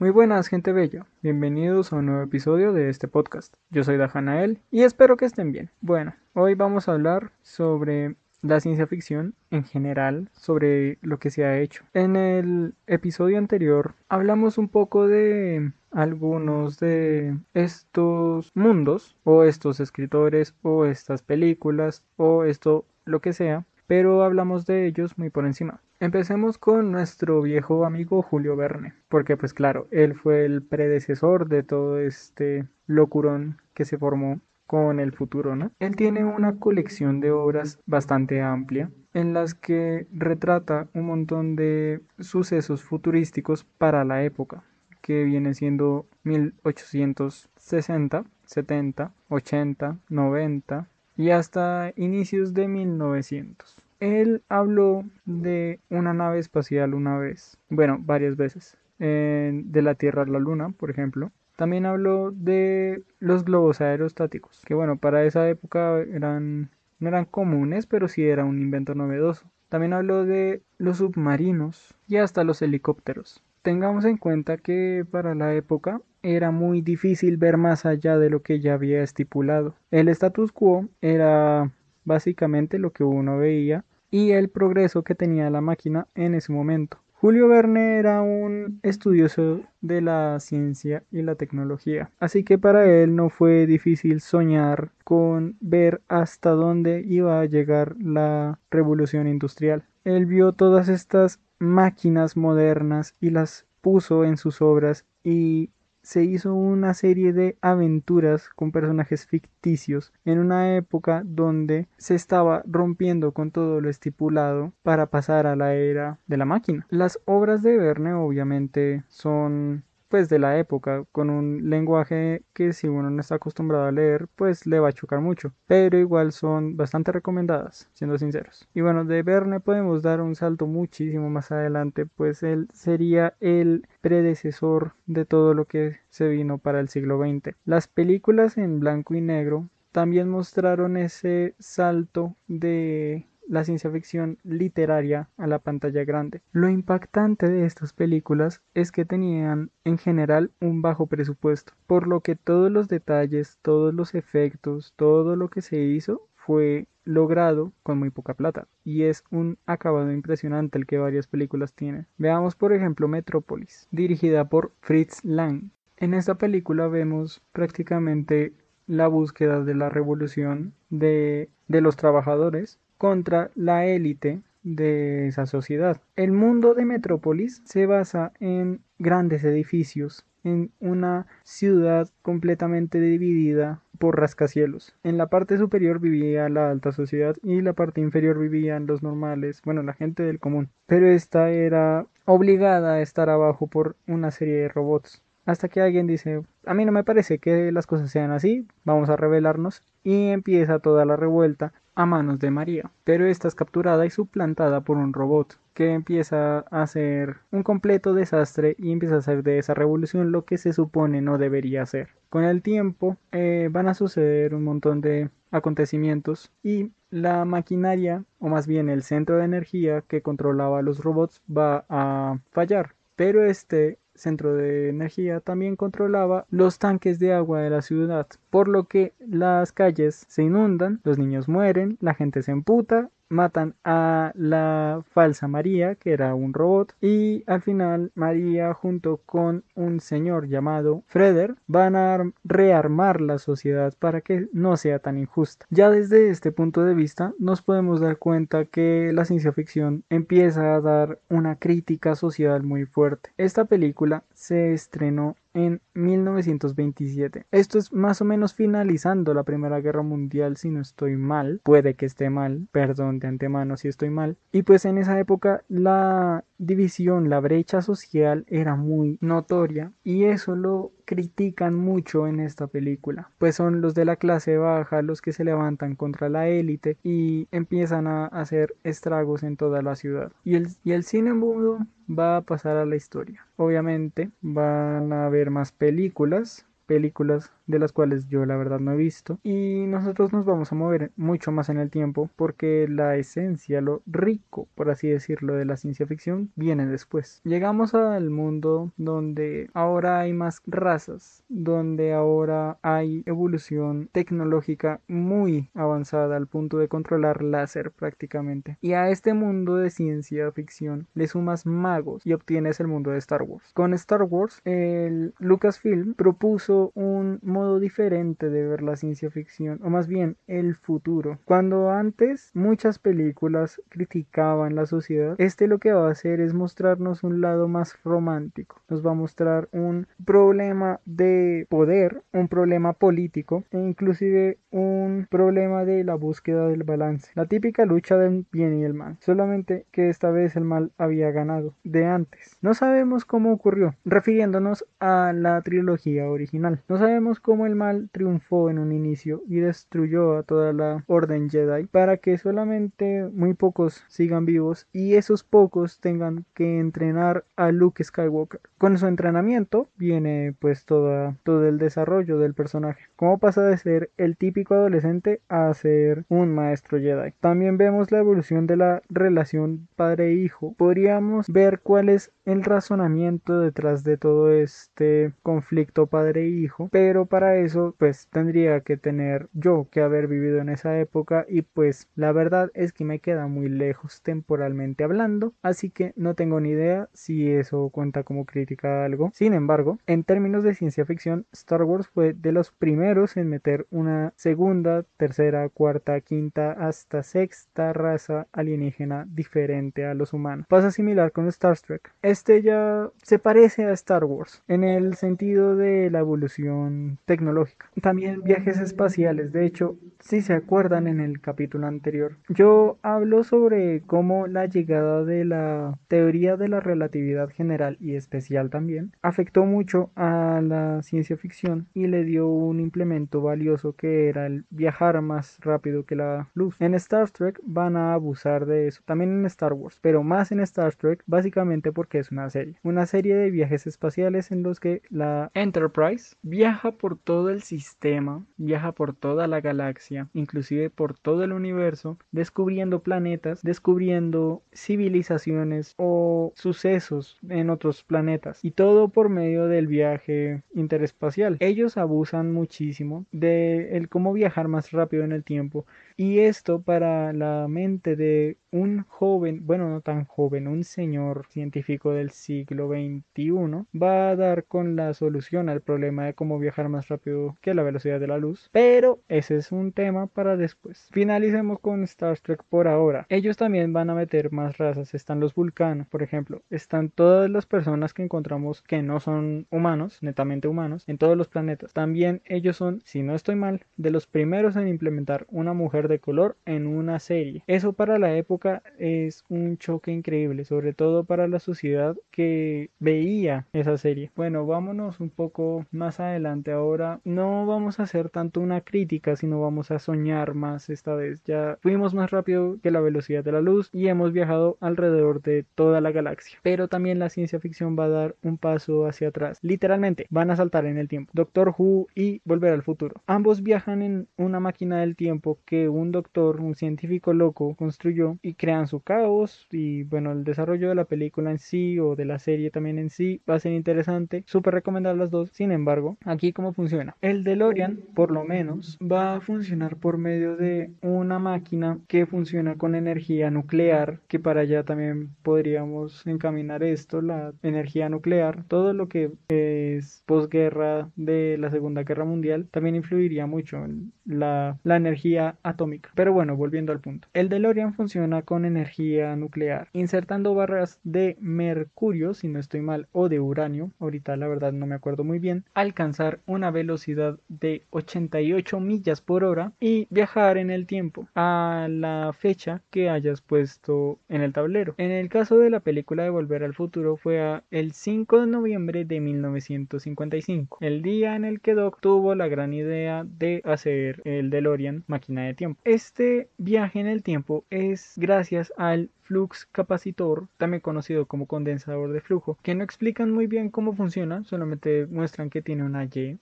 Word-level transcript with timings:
Muy 0.00 0.10
buenas, 0.10 0.46
gente 0.46 0.70
bella. 0.70 1.06
Bienvenidos 1.22 1.92
a 1.92 1.96
un 1.96 2.06
nuevo 2.06 2.22
episodio 2.22 2.72
de 2.72 2.88
este 2.88 3.08
podcast. 3.08 3.56
Yo 3.70 3.82
soy 3.82 3.96
Dajanael 3.96 4.60
y 4.70 4.82
espero 4.82 5.16
que 5.16 5.24
estén 5.24 5.50
bien. 5.50 5.70
Bueno, 5.80 6.14
hoy 6.34 6.54
vamos 6.54 6.88
a 6.88 6.92
hablar 6.92 7.32
sobre 7.42 8.14
la 8.40 8.60
ciencia 8.60 8.86
ficción 8.86 9.34
en 9.50 9.64
general, 9.64 10.30
sobre 10.34 10.98
lo 11.02 11.18
que 11.18 11.30
se 11.30 11.44
ha 11.44 11.58
hecho. 11.58 11.82
En 11.94 12.14
el 12.14 12.76
episodio 12.86 13.38
anterior 13.38 13.96
hablamos 14.08 14.56
un 14.56 14.68
poco 14.68 15.08
de 15.08 15.72
algunos 15.90 16.78
de 16.78 17.36
estos 17.54 18.52
mundos 18.54 19.16
o 19.24 19.42
estos 19.42 19.80
escritores 19.80 20.54
o 20.62 20.84
estas 20.84 21.22
películas 21.22 22.04
o 22.16 22.44
esto 22.44 22.84
lo 23.04 23.20
que 23.20 23.32
sea, 23.32 23.64
pero 23.88 24.22
hablamos 24.22 24.64
de 24.64 24.86
ellos 24.86 25.18
muy 25.18 25.30
por 25.30 25.44
encima. 25.44 25.80
Empecemos 26.00 26.58
con 26.58 26.92
nuestro 26.92 27.42
viejo 27.42 27.84
amigo 27.84 28.22
Julio 28.22 28.54
Verne, 28.54 28.94
porque 29.08 29.36
pues 29.36 29.52
claro, 29.52 29.88
él 29.90 30.14
fue 30.14 30.44
el 30.44 30.62
predecesor 30.62 31.48
de 31.48 31.64
todo 31.64 31.98
este 31.98 32.68
locurón 32.86 33.60
que 33.74 33.84
se 33.84 33.98
formó 33.98 34.40
con 34.68 35.00
el 35.00 35.10
futuro, 35.10 35.56
¿no? 35.56 35.72
Él 35.80 35.96
tiene 35.96 36.24
una 36.24 36.60
colección 36.60 37.18
de 37.18 37.32
obras 37.32 37.80
bastante 37.84 38.42
amplia 38.42 38.92
en 39.12 39.32
las 39.32 39.54
que 39.54 40.06
retrata 40.12 40.86
un 40.94 41.06
montón 41.06 41.56
de 41.56 42.00
sucesos 42.20 42.84
futurísticos 42.84 43.64
para 43.64 44.04
la 44.04 44.22
época, 44.22 44.62
que 45.02 45.24
viene 45.24 45.52
siendo 45.54 46.06
1860, 46.22 48.24
70, 48.44 49.12
80, 49.30 49.98
90 50.08 50.88
y 51.16 51.30
hasta 51.30 51.92
inicios 51.96 52.54
de 52.54 52.68
1900. 52.68 53.87
Él 54.00 54.42
habló 54.48 55.04
de 55.24 55.80
una 55.90 56.14
nave 56.14 56.38
espacial 56.38 56.94
una 56.94 57.18
vez, 57.18 57.58
bueno, 57.68 57.98
varias 58.00 58.36
veces, 58.36 58.76
de 58.98 59.82
la 59.82 59.94
Tierra 59.94 60.22
a 60.22 60.26
la 60.26 60.38
Luna, 60.38 60.70
por 60.70 60.90
ejemplo. 60.90 61.30
También 61.56 61.86
habló 61.86 62.30
de 62.30 63.02
los 63.18 63.44
globos 63.44 63.80
aerostáticos, 63.80 64.62
que 64.64 64.74
bueno, 64.74 64.96
para 64.96 65.24
esa 65.24 65.48
época 65.48 66.04
no 66.06 67.08
eran 67.08 67.24
comunes, 67.24 67.86
pero 67.86 68.06
sí 68.06 68.24
era 68.24 68.44
un 68.44 68.60
invento 68.60 68.94
novedoso. 68.94 69.50
También 69.68 69.92
habló 69.92 70.24
de 70.24 70.62
los 70.78 70.98
submarinos 70.98 71.94
y 72.06 72.16
hasta 72.16 72.44
los 72.44 72.62
helicópteros. 72.62 73.42
Tengamos 73.62 74.04
en 74.04 74.16
cuenta 74.16 74.56
que 74.56 75.04
para 75.10 75.34
la 75.34 75.52
época 75.54 76.00
era 76.22 76.52
muy 76.52 76.80
difícil 76.80 77.36
ver 77.36 77.56
más 77.56 77.84
allá 77.84 78.18
de 78.18 78.30
lo 78.30 78.42
que 78.42 78.60
ya 78.60 78.74
había 78.74 79.02
estipulado. 79.02 79.74
El 79.90 80.08
status 80.08 80.52
quo 80.52 80.88
era 81.00 81.72
básicamente 82.04 82.78
lo 82.78 82.92
que 82.92 83.04
uno 83.04 83.36
veía 83.36 83.84
y 84.10 84.30
el 84.32 84.48
progreso 84.48 85.02
que 85.02 85.14
tenía 85.14 85.50
la 85.50 85.60
máquina 85.60 86.06
en 86.14 86.34
ese 86.34 86.52
momento. 86.52 86.98
Julio 87.20 87.48
Verne 87.48 87.98
era 87.98 88.22
un 88.22 88.78
estudioso 88.84 89.62
de 89.80 90.00
la 90.00 90.38
ciencia 90.38 91.02
y 91.10 91.22
la 91.22 91.34
tecnología, 91.34 92.12
así 92.20 92.44
que 92.44 92.58
para 92.58 92.86
él 92.86 93.16
no 93.16 93.28
fue 93.28 93.66
difícil 93.66 94.20
soñar 94.20 94.92
con 95.02 95.56
ver 95.60 96.00
hasta 96.06 96.50
dónde 96.50 97.02
iba 97.04 97.40
a 97.40 97.44
llegar 97.46 97.96
la 97.98 98.60
revolución 98.70 99.26
industrial. 99.26 99.82
Él 100.04 100.26
vio 100.26 100.52
todas 100.52 100.88
estas 100.88 101.40
máquinas 101.58 102.36
modernas 102.36 103.16
y 103.20 103.30
las 103.30 103.66
puso 103.80 104.24
en 104.24 104.36
sus 104.36 104.62
obras 104.62 105.04
y 105.24 105.70
se 106.02 106.24
hizo 106.24 106.54
una 106.54 106.94
serie 106.94 107.32
de 107.32 107.56
aventuras 107.60 108.48
con 108.50 108.72
personajes 108.72 109.26
ficticios 109.26 110.12
en 110.24 110.38
una 110.38 110.76
época 110.76 111.22
donde 111.24 111.88
se 111.96 112.14
estaba 112.14 112.62
rompiendo 112.66 113.32
con 113.32 113.50
todo 113.50 113.80
lo 113.80 113.90
estipulado 113.90 114.72
para 114.82 115.06
pasar 115.06 115.46
a 115.46 115.56
la 115.56 115.74
era 115.74 116.18
de 116.26 116.36
la 116.36 116.44
máquina. 116.44 116.86
Las 116.90 117.20
obras 117.24 117.62
de 117.62 117.76
Verne 117.76 118.14
obviamente 118.14 119.04
son 119.08 119.84
pues 120.08 120.28
de 120.28 120.38
la 120.38 120.58
época 120.58 121.04
con 121.12 121.30
un 121.30 121.70
lenguaje 121.70 122.42
que 122.52 122.72
si 122.72 122.88
uno 122.88 123.10
no 123.10 123.20
está 123.20 123.36
acostumbrado 123.36 123.84
a 123.86 123.92
leer 123.92 124.28
pues 124.36 124.66
le 124.66 124.80
va 124.80 124.88
a 124.88 124.92
chocar 124.92 125.20
mucho 125.20 125.52
pero 125.66 125.98
igual 125.98 126.32
son 126.32 126.76
bastante 126.76 127.12
recomendadas 127.12 127.90
siendo 127.94 128.18
sinceros. 128.18 128.68
Y 128.74 128.80
bueno 128.80 129.04
de 129.04 129.22
Verne 129.22 129.60
podemos 129.60 130.02
dar 130.02 130.20
un 130.20 130.34
salto 130.34 130.66
muchísimo 130.66 131.30
más 131.30 131.52
adelante 131.52 132.06
pues 132.06 132.42
él 132.42 132.68
sería 132.72 133.34
el 133.40 133.86
predecesor 134.00 134.94
de 135.06 135.24
todo 135.24 135.54
lo 135.54 135.66
que 135.66 135.98
se 136.10 136.28
vino 136.28 136.58
para 136.58 136.80
el 136.80 136.88
siglo 136.88 137.18
XX 137.18 137.54
las 137.64 137.88
películas 137.88 138.58
en 138.58 138.80
blanco 138.80 139.14
y 139.14 139.20
negro 139.20 139.68
también 139.92 140.28
mostraron 140.28 140.96
ese 140.96 141.54
salto 141.58 142.36
de 142.46 143.26
la 143.48 143.64
ciencia 143.64 143.90
ficción 143.90 144.38
literaria 144.44 145.28
a 145.36 145.46
la 145.46 145.58
pantalla 145.58 146.04
grande. 146.04 146.42
Lo 146.52 146.68
impactante 146.68 147.48
de 147.48 147.64
estas 147.64 147.92
películas 147.92 148.62
es 148.74 148.92
que 148.92 149.04
tenían 149.04 149.70
en 149.84 149.98
general 149.98 150.50
un 150.60 150.82
bajo 150.82 151.06
presupuesto, 151.06 151.72
por 151.86 152.06
lo 152.06 152.20
que 152.20 152.36
todos 152.36 152.70
los 152.70 152.88
detalles, 152.88 153.58
todos 153.62 153.94
los 153.94 154.14
efectos, 154.14 154.92
todo 154.96 155.34
lo 155.34 155.48
que 155.48 155.62
se 155.62 155.80
hizo 155.80 156.28
fue 156.34 156.86
logrado 157.04 157.72
con 157.82 157.98
muy 157.98 158.10
poca 158.10 158.34
plata 158.34 158.68
y 158.84 159.04
es 159.04 159.24
un 159.30 159.56
acabado 159.64 160.12
impresionante 160.12 160.76
el 160.76 160.86
que 160.86 160.98
varias 160.98 161.26
películas 161.26 161.72
tienen. 161.72 162.06
Veamos 162.18 162.54
por 162.54 162.72
ejemplo 162.74 163.08
Metrópolis, 163.08 163.88
dirigida 163.90 164.48
por 164.48 164.72
Fritz 164.82 165.24
Lang. 165.24 165.70
En 165.96 166.12
esta 166.12 166.36
película 166.36 166.86
vemos 166.86 167.42
prácticamente 167.52 168.52
la 168.86 169.08
búsqueda 169.08 169.64
de 169.64 169.74
la 169.74 169.88
revolución 169.88 170.74
de, 170.90 171.48
de 171.66 171.80
los 171.80 171.96
trabajadores 171.96 172.78
contra 172.98 173.50
la 173.54 173.86
élite 173.86 174.42
de 174.62 175.28
esa 175.28 175.46
sociedad. 175.46 176.00
El 176.16 176.32
mundo 176.32 176.74
de 176.74 176.84
Metrópolis 176.84 177.62
se 177.64 177.86
basa 177.86 178.32
en 178.40 178.80
grandes 178.98 179.44
edificios, 179.44 180.26
en 180.44 180.70
una 180.80 181.26
ciudad 181.44 182.08
completamente 182.22 183.00
dividida 183.00 183.80
por 183.98 184.18
rascacielos. 184.20 184.94
En 185.02 185.18
la 185.18 185.28
parte 185.28 185.58
superior 185.58 186.00
vivía 186.00 186.48
la 186.48 186.70
alta 186.70 186.92
sociedad 186.92 187.36
y 187.42 187.60
la 187.62 187.72
parte 187.72 188.00
inferior 188.00 188.38
vivían 188.38 188.86
los 188.86 189.02
normales, 189.02 189.60
bueno, 189.64 189.82
la 189.82 189.92
gente 189.92 190.22
del 190.22 190.38
común. 190.38 190.70
Pero 190.86 191.06
esta 191.06 191.50
era 191.50 192.06
obligada 192.24 192.94
a 192.94 193.00
estar 193.00 193.30
abajo 193.30 193.66
por 193.66 193.96
una 194.06 194.30
serie 194.30 194.56
de 194.56 194.68
robots. 194.68 195.22
Hasta 195.46 195.68
que 195.70 195.80
alguien 195.80 196.06
dice, 196.06 196.42
a 196.66 196.74
mí 196.74 196.84
no 196.84 196.92
me 196.92 197.04
parece 197.04 197.38
que 197.38 197.72
las 197.72 197.86
cosas 197.86 198.10
sean 198.10 198.32
así, 198.32 198.66
vamos 198.84 199.08
a 199.08 199.16
rebelarnos. 199.16 199.82
Y 200.04 200.28
empieza 200.28 200.78
toda 200.78 201.06
la 201.06 201.16
revuelta 201.16 201.72
a 201.98 202.06
manos 202.06 202.38
de 202.38 202.52
María, 202.52 202.92
pero 203.02 203.26
esta 203.26 203.48
es 203.48 203.56
capturada 203.56 204.06
y 204.06 204.10
suplantada 204.10 204.82
por 204.82 204.98
un 204.98 205.12
robot 205.12 205.58
que 205.74 205.94
empieza 205.94 206.58
a 206.70 206.82
hacer 206.82 207.38
un 207.50 207.64
completo 207.64 208.14
desastre 208.14 208.76
y 208.78 208.92
empieza 208.92 209.16
a 209.16 209.18
hacer 209.18 209.42
de 209.42 209.58
esa 209.58 209.74
revolución 209.74 210.30
lo 210.30 210.44
que 210.44 210.58
se 210.58 210.72
supone 210.72 211.22
no 211.22 211.38
debería 211.38 211.84
ser. 211.86 212.10
Con 212.30 212.44
el 212.44 212.62
tiempo 212.62 213.16
eh, 213.32 213.68
van 213.72 213.88
a 213.88 213.94
suceder 213.94 214.54
un 214.54 214.62
montón 214.62 215.00
de 215.00 215.30
acontecimientos 215.50 216.52
y 216.62 216.92
la 217.10 217.44
maquinaria 217.44 218.22
o 218.38 218.48
más 218.48 218.68
bien 218.68 218.88
el 218.88 219.02
centro 219.02 219.38
de 219.38 219.46
energía 219.46 220.02
que 220.02 220.22
controlaba 220.22 220.78
a 220.78 220.82
los 220.82 221.02
robots 221.02 221.42
va 221.50 221.84
a 221.88 222.38
fallar 222.52 222.94
pero 223.18 223.44
este 223.44 223.98
centro 224.18 224.54
de 224.54 224.88
energía 224.88 225.40
también 225.40 225.76
controlaba 225.76 226.46
los 226.50 226.78
tanques 226.78 227.18
de 227.18 227.32
agua 227.32 227.60
de 227.60 227.70
la 227.70 227.82
ciudad, 227.82 228.26
por 228.50 228.68
lo 228.68 228.84
que 228.84 229.14
las 229.18 229.72
calles 229.72 230.24
se 230.28 230.42
inundan, 230.42 231.00
los 231.04 231.18
niños 231.18 231.48
mueren, 231.48 231.96
la 232.00 232.14
gente 232.14 232.42
se 232.42 232.52
emputa 232.52 233.10
matan 233.28 233.74
a 233.84 234.32
la 234.34 235.02
falsa 235.10 235.48
María, 235.48 235.94
que 235.94 236.12
era 236.12 236.34
un 236.34 236.52
robot, 236.52 236.94
y 237.00 237.44
al 237.46 237.62
final 237.62 238.12
María 238.14 238.74
junto 238.74 239.18
con 239.18 239.64
un 239.74 240.00
señor 240.00 240.48
llamado 240.48 241.04
Freder 241.06 241.54
van 241.66 241.96
a 241.96 242.32
rearmar 242.44 243.20
la 243.20 243.38
sociedad 243.38 243.94
para 243.98 244.20
que 244.20 244.48
no 244.52 244.76
sea 244.76 244.98
tan 244.98 245.18
injusta. 245.18 245.66
Ya 245.70 245.90
desde 245.90 246.30
este 246.30 246.52
punto 246.52 246.84
de 246.84 246.94
vista 246.94 247.32
nos 247.38 247.62
podemos 247.62 248.00
dar 248.00 248.18
cuenta 248.18 248.64
que 248.64 249.12
la 249.12 249.24
ciencia 249.24 249.52
ficción 249.52 250.04
empieza 250.10 250.74
a 250.74 250.80
dar 250.80 251.20
una 251.28 251.56
crítica 251.56 252.14
social 252.14 252.62
muy 252.62 252.86
fuerte. 252.86 253.30
Esta 253.36 253.64
película 253.64 254.24
se 254.34 254.72
estrenó 254.72 255.36
en 255.58 255.80
1927. 255.94 257.46
Esto 257.50 257.78
es 257.78 257.92
más 257.92 258.20
o 258.20 258.24
menos 258.24 258.54
finalizando 258.54 259.34
la 259.34 259.42
Primera 259.42 259.80
Guerra 259.80 260.02
Mundial, 260.02 260.56
si 260.56 260.70
no 260.70 260.80
estoy 260.80 261.16
mal. 261.16 261.60
Puede 261.64 261.94
que 261.94 262.06
esté 262.06 262.30
mal, 262.30 262.68
perdón 262.70 263.18
de 263.18 263.28
antemano 263.28 263.76
si 263.76 263.88
estoy 263.88 264.10
mal. 264.10 264.36
Y 264.52 264.62
pues 264.62 264.84
en 264.84 264.98
esa 264.98 265.18
época 265.18 265.64
la 265.68 266.44
división, 266.58 267.30
la 267.30 267.40
brecha 267.40 267.82
social 267.82 268.44
era 268.48 268.76
muy 268.76 269.18
notoria 269.20 269.92
y 270.04 270.24
eso 270.24 270.56
lo 270.56 270.92
critican 271.04 271.74
mucho 271.74 272.26
en 272.26 272.40
esta 272.40 272.66
película, 272.66 273.30
pues 273.38 273.56
son 273.56 273.80
los 273.80 273.94
de 273.94 274.04
la 274.04 274.16
clase 274.16 274.58
baja 274.58 275.00
los 275.02 275.22
que 275.22 275.32
se 275.32 275.44
levantan 275.44 275.94
contra 275.94 276.28
la 276.28 276.48
élite 276.48 276.98
y 277.02 277.48
empiezan 277.52 278.06
a 278.06 278.26
hacer 278.26 278.76
estragos 278.84 279.42
en 279.42 279.56
toda 279.56 279.82
la 279.82 279.96
ciudad. 279.96 280.32
Y 280.44 280.56
el, 280.56 280.68
y 280.84 280.92
el 280.92 281.04
cine 281.04 281.32
mudo 281.32 281.78
va 282.10 282.38
a 282.38 282.42
pasar 282.42 282.76
a 282.76 282.86
la 282.86 282.96
historia. 282.96 283.46
Obviamente 283.56 284.30
van 284.42 285.12
a 285.12 285.26
haber 285.26 285.50
más 285.50 285.72
películas 285.72 286.66
películas 286.88 287.52
de 287.68 287.78
las 287.78 287.92
cuales 287.92 288.26
yo 288.26 288.44
la 288.44 288.56
verdad 288.56 288.80
no 288.80 288.92
he 288.92 288.96
visto 288.96 289.38
y 289.44 289.84
nosotros 289.86 290.32
nos 290.32 290.44
vamos 290.44 290.72
a 290.72 290.74
mover 290.74 291.12
mucho 291.16 291.52
más 291.52 291.68
en 291.68 291.78
el 291.78 291.90
tiempo 291.90 292.30
porque 292.34 292.86
la 292.88 293.16
esencia, 293.16 293.80
lo 293.80 294.02
rico, 294.06 294.66
por 294.74 294.90
así 294.90 295.08
decirlo, 295.08 295.54
de 295.54 295.64
la 295.64 295.76
ciencia 295.76 296.06
ficción 296.06 296.50
viene 296.56 296.86
después. 296.86 297.40
Llegamos 297.44 297.94
al 297.94 298.30
mundo 298.30 298.92
donde 298.96 299.70
ahora 299.74 300.20
hay 300.20 300.32
más 300.32 300.60
razas, 300.66 301.44
donde 301.48 302.14
ahora 302.14 302.78
hay 302.82 303.22
evolución 303.26 304.08
tecnológica 304.12 305.00
muy 305.06 305.70
avanzada 305.74 306.36
al 306.36 306.46
punto 306.46 306.78
de 306.78 306.88
controlar 306.88 307.42
láser 307.42 307.90
prácticamente. 307.90 308.78
Y 308.80 308.94
a 308.94 309.10
este 309.10 309.34
mundo 309.34 309.76
de 309.76 309.90
ciencia 309.90 310.50
ficción 310.52 311.06
le 311.14 311.26
sumas 311.26 311.66
magos 311.66 312.24
y 312.24 312.32
obtienes 312.32 312.80
el 312.80 312.88
mundo 312.88 313.10
de 313.10 313.18
Star 313.18 313.42
Wars. 313.42 313.72
Con 313.74 313.92
Star 313.94 314.22
Wars, 314.22 314.60
el 314.64 315.34
Lucasfilm 315.38 316.14
propuso 316.14 316.92
un 316.94 317.38
modo 317.58 317.80
diferente 317.80 318.50
de 318.50 318.66
ver 318.66 318.82
la 318.82 318.94
ciencia 318.94 319.30
ficción, 319.30 319.80
o 319.82 319.90
más 319.90 320.06
bien 320.06 320.36
el 320.46 320.76
futuro. 320.76 321.38
Cuando 321.44 321.90
antes 321.90 322.52
muchas 322.54 323.00
películas 323.00 323.82
criticaban 323.88 324.76
la 324.76 324.86
sociedad, 324.86 325.34
este 325.38 325.66
lo 325.66 325.78
que 325.78 325.92
va 325.92 326.06
a 326.06 326.12
hacer 326.12 326.40
es 326.40 326.54
mostrarnos 326.54 327.24
un 327.24 327.40
lado 327.40 327.66
más 327.66 327.98
romántico. 328.04 328.80
Nos 328.88 329.04
va 329.04 329.10
a 329.10 329.14
mostrar 329.14 329.68
un 329.72 330.06
problema 330.24 331.00
de 331.04 331.66
poder, 331.68 332.22
un 332.32 332.46
problema 332.46 332.92
político 332.92 333.64
e 333.72 333.78
inclusive 333.78 334.58
un 334.70 335.26
problema 335.28 335.84
de 335.84 336.04
la 336.04 336.14
búsqueda 336.14 336.68
del 336.68 336.84
balance. 336.84 337.32
La 337.34 337.46
típica 337.46 337.84
lucha 337.86 338.16
del 338.16 338.46
bien 338.52 338.78
y 338.78 338.84
el 338.84 338.94
mal. 338.94 339.16
Solamente 339.20 339.86
que 339.90 340.10
esta 340.10 340.30
vez 340.30 340.54
el 340.54 340.64
mal 340.64 340.92
había 340.96 341.32
ganado 341.32 341.74
de 341.82 342.06
antes. 342.06 342.56
No 342.62 342.74
sabemos 342.74 343.24
cómo 343.24 343.52
ocurrió, 343.52 343.94
refiriéndonos 344.04 344.86
a 345.00 345.32
la 345.34 345.60
trilogía 345.62 346.28
original. 346.28 346.82
No 346.88 346.98
sabemos 346.98 347.40
cómo 347.48 347.64
el 347.64 347.76
mal 347.76 348.10
triunfó 348.12 348.68
en 348.68 348.78
un 348.78 348.92
inicio 348.92 349.42
y 349.48 349.60
destruyó 349.60 350.36
a 350.36 350.42
toda 350.42 350.74
la 350.74 351.02
Orden 351.06 351.48
Jedi 351.48 351.86
para 351.86 352.18
que 352.18 352.36
solamente 352.36 353.26
muy 353.32 353.54
pocos 353.54 354.04
sigan 354.06 354.44
vivos 354.44 354.86
y 354.92 355.14
esos 355.14 355.44
pocos 355.44 355.98
tengan 355.98 356.44
que 356.52 356.78
entrenar 356.78 357.46
a 357.56 357.72
Luke 357.72 358.04
Skywalker. 358.04 358.60
Con 358.76 358.98
su 358.98 359.06
entrenamiento 359.06 359.88
viene 359.96 360.56
pues 360.58 360.84
todo 360.84 361.34
el 361.66 361.78
desarrollo 361.78 362.36
del 362.38 362.52
personaje. 362.52 363.04
Cómo 363.16 363.38
pasa 363.38 363.62
de 363.62 363.78
ser 363.78 364.10
el 364.18 364.36
típico 364.36 364.74
adolescente 364.74 365.40
a 365.48 365.72
ser 365.72 366.26
un 366.28 366.54
maestro 366.54 366.98
Jedi. 366.98 367.32
También 367.40 367.78
vemos 367.78 368.12
la 368.12 368.18
evolución 368.18 368.66
de 368.66 368.76
la 368.76 369.02
relación 369.08 369.88
padre-hijo. 369.96 370.74
Podríamos 370.76 371.48
ver 371.48 371.80
cuál 371.80 372.10
es 372.10 372.30
el 372.44 372.62
razonamiento 372.62 373.58
detrás 373.60 374.04
de 374.04 374.18
todo 374.18 374.52
este 374.52 375.32
conflicto 375.42 376.06
padre-hijo, 376.06 376.88
pero 376.90 377.24
para 377.26 377.37
eso 377.44 377.94
pues 377.98 378.28
tendría 378.28 378.80
que 378.80 378.96
tener 378.96 379.48
yo 379.52 379.88
que 379.90 380.00
haber 380.00 380.28
vivido 380.28 380.58
en 380.58 380.68
esa 380.68 380.98
época 380.98 381.46
y 381.48 381.62
pues 381.62 382.08
la 382.14 382.32
verdad 382.32 382.70
es 382.74 382.92
que 382.92 383.04
me 383.04 383.20
queda 383.20 383.46
muy 383.46 383.68
lejos 383.68 384.22
temporalmente 384.22 385.04
hablando, 385.04 385.54
así 385.62 385.90
que 385.90 386.12
no 386.16 386.34
tengo 386.34 386.60
ni 386.60 386.70
idea 386.70 387.08
si 387.12 387.50
eso 387.50 387.90
cuenta 387.90 388.22
como 388.22 388.44
crítica 388.44 389.02
a 389.02 389.04
algo. 389.04 389.30
Sin 389.34 389.54
embargo, 389.54 389.98
en 390.06 390.24
términos 390.24 390.64
de 390.64 390.74
ciencia 390.74 391.04
ficción, 391.06 391.46
Star 391.52 391.82
Wars 391.82 392.08
fue 392.08 392.32
de 392.32 392.52
los 392.52 392.72
primeros 392.72 393.36
en 393.36 393.48
meter 393.48 393.86
una 393.90 394.32
segunda, 394.36 395.04
tercera, 395.16 395.68
cuarta, 395.68 396.20
quinta 396.20 396.72
hasta 396.72 397.22
sexta 397.22 397.92
raza 397.92 398.46
alienígena 398.52 399.26
diferente 399.28 400.04
a 400.04 400.14
los 400.14 400.32
humanos. 400.32 400.66
Pasa 400.68 400.90
similar 400.90 401.32
con 401.32 401.48
Star 401.48 401.78
Trek. 401.78 402.12
Este 402.22 402.62
ya 402.62 403.10
se 403.22 403.38
parece 403.38 403.84
a 403.84 403.92
Star 403.92 404.24
Wars 404.24 404.62
en 404.68 404.84
el 404.84 405.14
sentido 405.14 405.76
de 405.76 406.10
la 406.10 406.20
evolución 406.20 407.18
tecnológica. 407.28 407.90
También 408.02 408.42
viajes 408.42 408.80
espaciales. 408.80 409.52
De 409.52 409.66
hecho, 409.66 409.96
si 410.18 410.40
se 410.40 410.54
acuerdan 410.54 411.06
en 411.06 411.20
el 411.20 411.40
capítulo 411.40 411.86
anterior, 411.86 412.38
yo 412.48 412.98
hablo 413.02 413.44
sobre 413.44 414.00
cómo 414.00 414.46
la 414.46 414.64
llegada 414.66 415.24
de 415.24 415.44
la 415.44 415.98
teoría 416.08 416.56
de 416.56 416.68
la 416.68 416.80
relatividad 416.80 417.50
general 417.50 417.98
y 418.00 418.16
especial 418.16 418.70
también 418.70 419.12
afectó 419.22 419.64
mucho 419.66 420.10
a 420.16 420.60
la 420.64 421.02
ciencia 421.02 421.36
ficción 421.36 421.86
y 421.92 422.06
le 422.06 422.24
dio 422.24 422.48
un 422.48 422.80
implemento 422.80 423.42
valioso 423.42 423.94
que 423.94 424.28
era 424.28 424.46
el 424.46 424.64
viajar 424.70 425.20
más 425.20 425.58
rápido 425.60 426.06
que 426.06 426.16
la 426.16 426.48
luz. 426.54 426.76
En 426.80 426.94
Star 426.94 427.30
Trek 427.30 427.60
van 427.62 427.96
a 427.96 428.14
abusar 428.14 428.64
de 428.64 428.88
eso, 428.88 429.02
también 429.04 429.38
en 429.38 429.46
Star 429.46 429.74
Wars, 429.74 429.98
pero 430.00 430.22
más 430.22 430.50
en 430.50 430.60
Star 430.60 430.94
Trek 430.94 431.22
básicamente 431.26 431.92
porque 431.92 432.18
es 432.18 432.32
una 432.32 432.48
serie. 432.48 432.78
Una 432.82 433.04
serie 433.04 433.36
de 433.36 433.50
viajes 433.50 433.86
espaciales 433.86 434.50
en 434.50 434.62
los 434.62 434.80
que 434.80 435.02
la 435.10 435.50
Enterprise 435.52 436.36
viaja 436.42 436.92
por 436.92 437.17
todo 437.18 437.50
el 437.50 437.62
sistema, 437.62 438.46
viaja 438.56 438.92
por 438.92 439.14
toda 439.14 439.46
la 439.46 439.60
galaxia, 439.60 440.28
inclusive 440.32 440.90
por 440.90 441.18
todo 441.18 441.44
el 441.44 441.52
universo, 441.52 442.18
descubriendo 442.32 443.02
planetas, 443.02 443.62
descubriendo 443.62 444.62
civilizaciones 444.72 445.94
o 445.96 446.52
sucesos 446.56 447.38
en 447.48 447.70
otros 447.70 448.04
planetas 448.04 448.64
y 448.64 448.70
todo 448.72 449.08
por 449.08 449.28
medio 449.28 449.66
del 449.66 449.86
viaje 449.86 450.62
interespacial. 450.74 451.56
Ellos 451.60 451.96
abusan 451.96 452.52
muchísimo 452.52 453.26
de 453.32 453.96
el 453.96 454.08
cómo 454.08 454.32
viajar 454.32 454.68
más 454.68 454.90
rápido 454.92 455.24
en 455.24 455.32
el 455.32 455.44
tiempo 455.44 455.86
y 456.16 456.40
esto 456.40 456.82
para 456.82 457.32
la 457.32 457.66
mente 457.68 458.16
de 458.16 458.58
un 458.70 459.04
joven, 459.04 459.66
bueno, 459.66 459.88
no 459.88 460.00
tan 460.00 460.24
joven, 460.24 460.68
un 460.68 460.84
señor 460.84 461.46
científico 461.48 462.12
del 462.12 462.30
siglo 462.30 462.88
XXI 462.88 463.86
va 463.98 464.30
a 464.30 464.36
dar 464.36 464.64
con 464.64 464.96
la 464.96 465.14
solución 465.14 465.68
al 465.68 465.80
problema 465.80 466.26
de 466.26 466.34
cómo 466.34 466.58
viajar 466.58 466.88
más 466.88 467.07
rápido 467.08 467.56
que 467.60 467.74
la 467.74 467.82
velocidad 467.82 468.20
de 468.20 468.26
la 468.26 468.38
luz. 468.38 468.68
Pero 468.72 469.20
ese 469.28 469.56
es 469.56 469.72
un 469.72 469.92
tema 469.92 470.26
para 470.26 470.56
después. 470.56 471.08
Finalicemos 471.12 471.80
con 471.80 472.04
Star 472.04 472.38
Trek 472.38 472.62
por 472.68 472.88
ahora. 472.88 473.26
Ellos 473.28 473.56
también 473.56 473.92
van 473.92 474.10
a 474.10 474.14
meter 474.14 474.52
más 474.52 474.78
razas. 474.78 475.14
Están 475.14 475.40
los 475.40 475.54
vulcanos, 475.54 476.06
por 476.06 476.22
ejemplo. 476.22 476.62
Están 476.70 477.10
todas 477.10 477.50
las 477.50 477.66
personas 477.66 478.14
que 478.14 478.22
encontramos 478.22 478.82
que 478.82 479.02
no 479.02 479.20
son 479.20 479.66
humanos, 479.70 480.18
netamente 480.22 480.68
humanos, 480.68 481.04
en 481.06 481.18
todos 481.18 481.36
los 481.36 481.48
planetas. 481.48 481.92
También 481.92 482.42
ellos 482.44 482.76
son, 482.76 483.00
si 483.04 483.22
no 483.22 483.34
estoy 483.34 483.54
mal, 483.54 483.84
de 483.96 484.10
los 484.10 484.26
primeros 484.26 484.76
en 484.76 484.88
implementar 484.88 485.46
una 485.50 485.72
mujer 485.72 486.08
de 486.08 486.18
color 486.18 486.56
en 486.64 486.86
una 486.86 487.18
serie. 487.18 487.62
Eso 487.66 487.92
para 487.92 488.18
la 488.18 488.36
época 488.36 488.82
es 488.98 489.44
un 489.48 489.78
choque 489.78 490.12
increíble, 490.12 490.64
sobre 490.64 490.92
todo 490.92 491.24
para 491.24 491.48
la 491.48 491.58
sociedad 491.58 492.16
que 492.30 492.90
veía 492.98 493.66
esa 493.72 493.96
serie. 493.98 494.30
Bueno, 494.36 494.66
vámonos 494.66 495.20
un 495.20 495.30
poco 495.30 495.86
más 495.90 496.20
adelante. 496.20 496.72
Ahora 496.72 496.87
no 497.24 497.66
vamos 497.66 498.00
a 498.00 498.04
hacer 498.04 498.30
tanto 498.30 498.60
una 498.60 498.80
crítica, 498.80 499.36
sino 499.36 499.60
vamos 499.60 499.90
a 499.90 499.98
soñar 499.98 500.54
más 500.54 500.88
esta 500.88 501.14
vez. 501.14 501.42
Ya 501.44 501.78
fuimos 501.82 502.14
más 502.14 502.30
rápido 502.30 502.78
que 502.82 502.90
la 502.90 503.00
velocidad 503.00 503.44
de 503.44 503.52
la 503.52 503.60
luz 503.60 503.90
y 503.92 504.08
hemos 504.08 504.32
viajado 504.32 504.78
alrededor 504.80 505.42
de 505.42 505.64
toda 505.74 506.00
la 506.00 506.12
galaxia. 506.12 506.58
Pero 506.62 506.88
también 506.88 507.18
la 507.18 507.28
ciencia 507.28 507.60
ficción 507.60 507.98
va 507.98 508.04
a 508.04 508.08
dar 508.08 508.36
un 508.42 508.58
paso 508.58 509.06
hacia 509.06 509.28
atrás. 509.28 509.58
Literalmente 509.62 510.26
van 510.30 510.50
a 510.50 510.56
saltar 510.56 510.86
en 510.86 510.98
el 510.98 511.08
tiempo. 511.08 511.30
Doctor 511.34 511.74
Who 511.76 512.06
y 512.14 512.40
Volver 512.44 512.72
al 512.72 512.82
futuro. 512.82 513.20
Ambos 513.26 513.62
viajan 513.62 514.02
en 514.02 514.28
una 514.36 514.60
máquina 514.60 515.00
del 515.00 515.16
tiempo 515.16 515.58
que 515.64 515.88
un 515.88 516.12
doctor, 516.12 516.60
un 516.60 516.74
científico 516.74 517.32
loco, 517.32 517.74
construyó 517.76 518.38
y 518.42 518.54
crean 518.54 518.86
su 518.86 519.00
caos. 519.00 519.66
Y 519.70 520.04
bueno, 520.04 520.32
el 520.32 520.44
desarrollo 520.44 520.88
de 520.88 520.94
la 520.94 521.04
película 521.04 521.50
en 521.50 521.58
sí 521.58 521.98
o 521.98 522.16
de 522.16 522.24
la 522.24 522.38
serie 522.38 522.70
también 522.70 522.98
en 522.98 523.10
sí 523.10 523.42
va 523.48 523.56
a 523.56 523.60
ser 523.60 523.72
interesante. 523.72 524.44
Súper 524.46 524.74
recomendar 524.74 525.16
las 525.16 525.30
dos. 525.30 525.50
Sin 525.52 525.72
embargo, 525.72 526.16
aquí 526.24 526.52
cómo 526.52 526.72
funciona. 526.78 527.16
El 527.22 527.42
DeLorean, 527.42 527.98
por 528.14 528.30
lo 528.30 528.44
menos, 528.44 528.98
va 529.02 529.34
a 529.34 529.40
funcionar 529.40 529.96
por 529.96 530.16
medio 530.16 530.56
de 530.56 530.92
una 531.02 531.40
máquina 531.40 531.98
que 532.06 532.24
funciona 532.24 532.76
con 532.76 532.94
energía 532.94 533.50
nuclear, 533.50 534.20
que 534.28 534.38
para 534.38 534.60
allá 534.60 534.84
también 534.84 535.30
podríamos 535.42 536.24
encaminar 536.24 536.84
esto, 536.84 537.20
la 537.20 537.52
energía 537.64 538.08
nuclear, 538.08 538.62
todo 538.68 538.92
lo 538.92 539.08
que 539.08 539.32
es 539.48 540.22
posguerra 540.24 541.10
de 541.16 541.56
la 541.58 541.72
Segunda 541.72 542.04
Guerra 542.04 542.24
Mundial, 542.24 542.68
también 542.70 542.94
influiría 542.94 543.46
mucho 543.46 543.84
en 543.84 544.12
la, 544.24 544.78
la 544.84 544.94
energía 544.94 545.56
atómica. 545.64 546.10
Pero 546.14 546.32
bueno, 546.32 546.56
volviendo 546.56 546.92
al 546.92 547.00
punto. 547.00 547.26
El 547.34 547.48
DeLorean 547.48 547.92
funciona 547.92 548.42
con 548.42 548.64
energía 548.64 549.34
nuclear, 549.34 549.88
insertando 549.92 550.54
barras 550.54 551.00
de 551.02 551.36
mercurio, 551.40 552.34
si 552.34 552.46
no 552.46 552.60
estoy 552.60 552.82
mal, 552.82 553.08
o 553.10 553.28
de 553.28 553.40
uranio, 553.40 553.90
ahorita 553.98 554.36
la 554.36 554.46
verdad 554.46 554.72
no 554.72 554.86
me 554.86 554.94
acuerdo 554.94 555.24
muy 555.24 555.40
bien, 555.40 555.64
alcanzar 555.74 556.38
una 556.46 556.67
velocidad 556.70 557.38
de 557.48 557.84
88 557.90 558.80
millas 558.80 559.20
por 559.20 559.44
hora 559.44 559.72
y 559.80 560.06
viajar 560.10 560.56
en 560.58 560.70
el 560.70 560.86
tiempo 560.86 561.28
a 561.34 561.86
la 561.90 562.32
fecha 562.32 562.82
que 562.90 563.08
hayas 563.10 563.40
puesto 563.40 564.18
en 564.28 564.42
el 564.42 564.52
tablero. 564.52 564.94
En 564.98 565.10
el 565.10 565.28
caso 565.28 565.58
de 565.58 565.70
la 565.70 565.80
película 565.80 566.22
de 566.22 566.30
Volver 566.30 566.64
al 566.64 566.74
Futuro 566.74 567.16
fue 567.16 567.62
el 567.70 567.92
5 567.92 568.40
de 568.40 568.46
noviembre 568.46 569.04
de 569.04 569.20
1955, 569.20 570.78
el 570.80 571.02
día 571.02 571.36
en 571.36 571.44
el 571.44 571.60
que 571.60 571.74
Doc 571.74 572.00
tuvo 572.00 572.34
la 572.34 572.48
gran 572.48 572.72
idea 572.72 573.24
de 573.24 573.62
hacer 573.64 574.22
el 574.24 574.50
DeLorean 574.50 575.04
máquina 575.06 575.44
de 575.44 575.54
tiempo. 575.54 575.80
Este 575.84 576.48
viaje 576.58 577.00
en 577.00 577.06
el 577.06 577.22
tiempo 577.22 577.64
es 577.70 578.14
gracias 578.16 578.72
al 578.76 579.10
flux 579.28 579.66
capacitor, 579.66 580.48
también 580.56 580.80
conocido 580.80 581.26
como 581.26 581.46
condensador 581.46 582.12
de 582.12 582.22
flujo, 582.22 582.58
que 582.62 582.74
no 582.74 582.82
explican 582.82 583.30
muy 583.30 583.46
bien 583.46 583.70
cómo 583.70 583.92
funciona, 583.92 584.42
solamente 584.44 585.06
muestran 585.06 585.50
que 585.50 585.60
tiene 585.60 585.84
una 585.84 586.04
Y, 586.04 586.38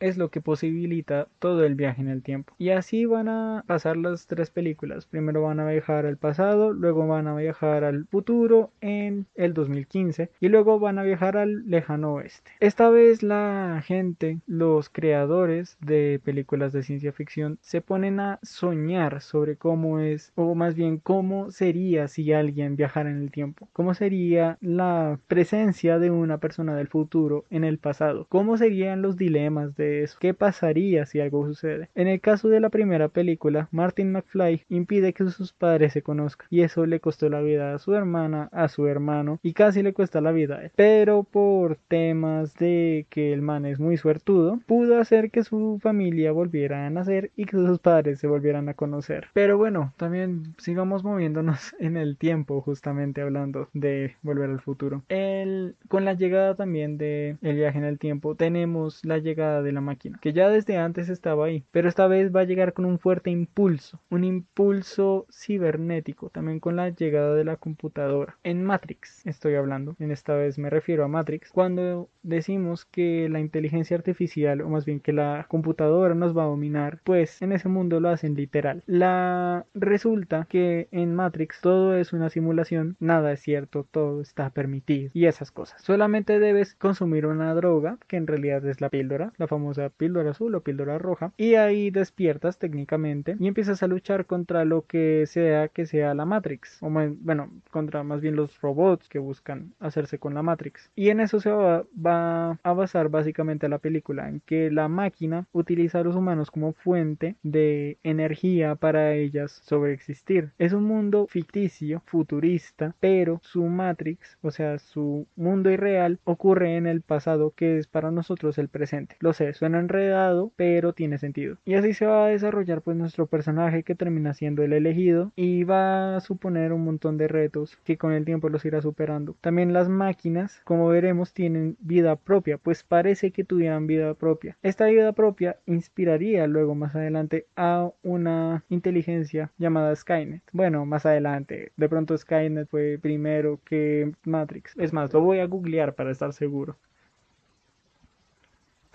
es 0.00 0.16
lo 0.16 0.30
que 0.30 0.40
posibilita 0.40 1.28
todo 1.38 1.64
el 1.64 1.74
viaje 1.76 2.02
en 2.02 2.08
el 2.08 2.22
tiempo. 2.22 2.54
Y 2.58 2.70
así 2.70 3.06
van 3.06 3.28
a 3.28 3.64
pasar 3.66 3.96
las 3.96 4.26
tres 4.26 4.50
películas. 4.50 5.06
Primero 5.06 5.42
van 5.42 5.60
a 5.60 5.70
viajar 5.70 6.06
al 6.06 6.16
pasado, 6.16 6.72
luego 6.72 7.06
van 7.06 7.28
a 7.28 7.36
viajar 7.36 7.84
al 7.84 8.06
futuro 8.06 8.72
en 8.80 9.26
el 9.34 9.54
2015 9.54 10.30
y 10.40 10.48
luego 10.48 10.78
van 10.80 10.98
a 10.98 11.02
viajar 11.02 11.36
al 11.36 11.68
lejano 11.70 12.14
oeste. 12.14 12.50
Esta 12.60 12.90
vez 12.90 13.22
la 13.22 13.82
gente, 13.84 14.40
los 14.46 14.88
creadores 14.88 15.76
de 15.80 16.20
películas 16.24 16.72
de 16.72 16.82
ciencia 16.82 17.12
ficción, 17.12 17.58
se 17.60 17.80
ponen 17.80 18.18
a 18.20 18.40
soñar 18.42 19.20
sobre 19.20 19.56
cómo 19.56 20.00
es, 20.00 20.32
o 20.34 20.54
más 20.54 20.74
bien 20.74 20.98
cómo 20.98 21.50
sería 21.50 22.08
si 22.08 22.32
alguien 22.32 22.76
viajara 22.76 23.10
en 23.10 23.22
el 23.22 23.30
tiempo. 23.30 23.68
Cómo 23.72 23.94
sería 23.94 24.58
la 24.60 25.18
presencia 25.28 25.98
de 25.98 26.10
una 26.10 26.38
persona 26.38 26.74
del 26.74 26.88
futuro 26.88 27.44
en 27.50 27.64
el 27.64 27.78
pasado. 27.78 28.26
Cómo 28.28 28.56
serían 28.56 29.02
los 29.02 29.16
dilemas 29.16 29.43
de 29.50 30.02
eso. 30.04 30.16
¿Qué 30.20 30.32
pasaría 30.32 31.04
si 31.06 31.20
algo 31.20 31.46
sucede? 31.46 31.90
En 31.94 32.08
el 32.08 32.20
caso 32.20 32.48
de 32.48 32.60
la 32.60 32.70
primera 32.70 33.08
película, 33.08 33.68
Martin 33.72 34.12
McFly 34.12 34.64
impide 34.68 35.12
que 35.12 35.24
sus 35.28 35.52
padres 35.52 35.92
se 35.92 36.02
conozcan 36.02 36.46
y 36.50 36.62
eso 36.62 36.86
le 36.86 37.00
costó 37.00 37.28
la 37.28 37.40
vida 37.40 37.74
a 37.74 37.78
su 37.78 37.94
hermana, 37.94 38.48
a 38.52 38.68
su 38.68 38.86
hermano 38.86 39.38
y 39.42 39.52
casi 39.52 39.82
le 39.82 39.92
cuesta 39.92 40.20
la 40.20 40.32
vida 40.32 40.56
a 40.56 40.64
él. 40.64 40.70
Pero 40.76 41.24
por 41.24 41.76
temas 41.88 42.54
de 42.54 43.06
que 43.10 43.32
el 43.32 43.42
man 43.42 43.66
es 43.66 43.78
muy 43.78 43.96
suertudo, 43.96 44.60
pudo 44.66 44.98
hacer 44.98 45.30
que 45.30 45.44
su 45.44 45.78
familia 45.82 46.32
volviera 46.32 46.86
a 46.86 46.90
nacer 46.90 47.30
y 47.36 47.44
que 47.44 47.56
sus 47.56 47.78
padres 47.78 48.18
se 48.18 48.26
volvieran 48.26 48.68
a 48.68 48.74
conocer. 48.74 49.28
Pero 49.34 49.58
bueno, 49.58 49.92
también 49.96 50.54
sigamos 50.58 51.04
moviéndonos 51.04 51.74
en 51.78 51.96
el 51.96 52.16
tiempo, 52.16 52.62
justamente 52.62 53.20
hablando 53.20 53.68
de 53.74 54.16
volver 54.22 54.50
al 54.50 54.60
futuro. 54.60 55.02
El, 55.08 55.76
con 55.88 56.04
la 56.04 56.14
llegada 56.14 56.54
también 56.54 56.96
de 56.98 57.36
el 57.42 57.56
viaje 57.56 57.78
en 57.78 57.84
el 57.84 57.98
tiempo, 57.98 58.34
tenemos 58.34 59.04
la 59.04 59.18
llegada 59.18 59.33
de 59.34 59.72
la 59.72 59.80
máquina, 59.80 60.18
que 60.20 60.32
ya 60.32 60.48
desde 60.48 60.76
antes 60.76 61.08
estaba 61.08 61.46
ahí, 61.46 61.64
pero 61.70 61.88
esta 61.88 62.06
vez 62.06 62.34
va 62.34 62.40
a 62.40 62.44
llegar 62.44 62.72
con 62.72 62.84
un 62.84 62.98
fuerte 62.98 63.30
impulso, 63.30 64.00
un 64.10 64.24
impulso 64.24 65.26
cibernético, 65.30 66.30
también 66.30 66.60
con 66.60 66.76
la 66.76 66.90
llegada 66.90 67.34
de 67.34 67.44
la 67.44 67.56
computadora. 67.56 68.36
En 68.44 68.64
Matrix 68.64 69.26
estoy 69.26 69.54
hablando, 69.54 69.96
en 69.98 70.10
esta 70.10 70.34
vez 70.34 70.58
me 70.58 70.70
refiero 70.70 71.04
a 71.04 71.08
Matrix, 71.08 71.50
cuando 71.50 72.08
decimos 72.22 72.84
que 72.84 73.28
la 73.28 73.40
inteligencia 73.40 73.96
artificial, 73.96 74.60
o 74.60 74.68
más 74.68 74.84
bien 74.84 75.00
que 75.00 75.12
la 75.12 75.46
computadora 75.48 76.14
nos 76.14 76.36
va 76.36 76.44
a 76.44 76.46
dominar, 76.46 77.00
pues 77.04 77.42
en 77.42 77.52
ese 77.52 77.68
mundo 77.68 78.00
lo 78.00 78.08
hacen 78.08 78.34
literal. 78.34 78.82
La 78.86 79.66
resulta 79.74 80.46
que 80.48 80.88
en 80.92 81.14
Matrix 81.14 81.60
todo 81.60 81.96
es 81.96 82.12
una 82.12 82.30
simulación, 82.30 82.96
nada 83.00 83.32
es 83.32 83.40
cierto, 83.40 83.86
todo 83.90 84.20
está 84.20 84.50
permitido 84.50 85.10
y 85.12 85.26
esas 85.26 85.50
cosas. 85.50 85.82
Solamente 85.82 86.38
debes 86.38 86.74
consumir 86.74 87.26
una 87.26 87.54
droga, 87.54 87.98
que 88.06 88.16
en 88.16 88.26
realidad 88.26 88.64
es 88.66 88.80
la 88.80 88.90
píldora, 88.90 89.23
la 89.36 89.46
famosa 89.46 89.88
píldora 89.90 90.30
azul 90.30 90.54
o 90.54 90.60
píldora 90.62 90.98
roja, 90.98 91.32
y 91.36 91.54
ahí 91.54 91.90
despiertas 91.90 92.58
técnicamente 92.58 93.36
y 93.38 93.48
empiezas 93.48 93.82
a 93.82 93.86
luchar 93.86 94.26
contra 94.26 94.64
lo 94.64 94.82
que 94.86 95.24
sea 95.26 95.68
que 95.68 95.86
sea 95.86 96.14
la 96.14 96.24
Matrix, 96.24 96.82
o 96.82 96.90
bueno, 96.90 97.50
contra 97.70 98.02
más 98.02 98.20
bien 98.20 98.36
los 98.36 98.60
robots 98.60 99.08
que 99.08 99.18
buscan 99.18 99.74
hacerse 99.80 100.18
con 100.18 100.34
la 100.34 100.42
Matrix. 100.42 100.90
Y 100.94 101.10
en 101.10 101.20
eso 101.20 101.40
se 101.40 101.50
va, 101.50 101.84
va 101.94 102.58
a 102.62 102.72
basar 102.72 103.08
básicamente 103.08 103.68
la 103.68 103.78
película, 103.78 104.28
en 104.28 104.40
que 104.40 104.70
la 104.70 104.88
máquina 104.88 105.46
utiliza 105.52 106.00
a 106.00 106.04
los 106.04 106.16
humanos 106.16 106.50
como 106.50 106.72
fuente 106.72 107.36
de 107.42 107.98
energía 108.02 108.74
para 108.74 109.14
ellas 109.14 109.60
sobreexistir. 109.64 110.52
Es 110.58 110.72
un 110.72 110.84
mundo 110.84 111.26
ficticio, 111.28 112.02
futurista, 112.06 112.94
pero 113.00 113.40
su 113.42 113.64
Matrix, 113.64 114.38
o 114.42 114.50
sea, 114.50 114.78
su 114.78 115.26
mundo 115.36 115.70
irreal, 115.70 116.18
ocurre 116.24 116.76
en 116.76 116.86
el 116.86 117.00
pasado 117.02 117.52
que 117.56 117.78
es 117.78 117.86
para 117.86 118.10
nosotros 118.10 118.58
el 118.58 118.68
presente. 118.68 119.13
Lo 119.20 119.32
sé, 119.32 119.52
suena 119.54 119.78
enredado, 119.78 120.52
pero 120.56 120.92
tiene 120.92 121.18
sentido. 121.18 121.56
Y 121.64 121.74
así 121.74 121.94
se 121.94 122.06
va 122.06 122.26
a 122.26 122.28
desarrollar 122.28 122.82
pues 122.82 122.96
nuestro 122.96 123.26
personaje 123.26 123.82
que 123.82 123.94
termina 123.94 124.34
siendo 124.34 124.62
el 124.62 124.72
elegido 124.72 125.32
y 125.36 125.64
va 125.64 126.16
a 126.16 126.20
suponer 126.20 126.72
un 126.72 126.84
montón 126.84 127.16
de 127.16 127.28
retos 127.28 127.78
que 127.84 127.98
con 127.98 128.12
el 128.12 128.24
tiempo 128.24 128.48
los 128.48 128.64
irá 128.64 128.80
superando. 128.80 129.36
También 129.40 129.72
las 129.72 129.88
máquinas, 129.88 130.60
como 130.64 130.88
veremos, 130.88 131.32
tienen 131.32 131.76
vida 131.80 132.16
propia, 132.16 132.58
pues 132.58 132.82
parece 132.82 133.30
que 133.30 133.44
tuvieran 133.44 133.86
vida 133.86 134.14
propia. 134.14 134.56
Esta 134.62 134.86
vida 134.86 135.12
propia 135.12 135.56
inspiraría 135.66 136.46
luego 136.46 136.74
más 136.74 136.94
adelante 136.94 137.46
a 137.56 137.90
una 138.02 138.64
inteligencia 138.68 139.50
llamada 139.58 139.94
Skynet. 139.94 140.42
Bueno, 140.52 140.86
más 140.86 141.06
adelante, 141.06 141.72
de 141.76 141.88
pronto 141.88 142.16
Skynet 142.16 142.68
fue 142.68 142.98
primero 143.00 143.60
que 143.64 144.12
Matrix. 144.24 144.76
Es 144.76 144.92
más, 144.92 145.12
lo 145.12 145.20
voy 145.20 145.38
a 145.38 145.46
googlear 145.46 145.94
para 145.94 146.10
estar 146.10 146.32
seguro. 146.32 146.76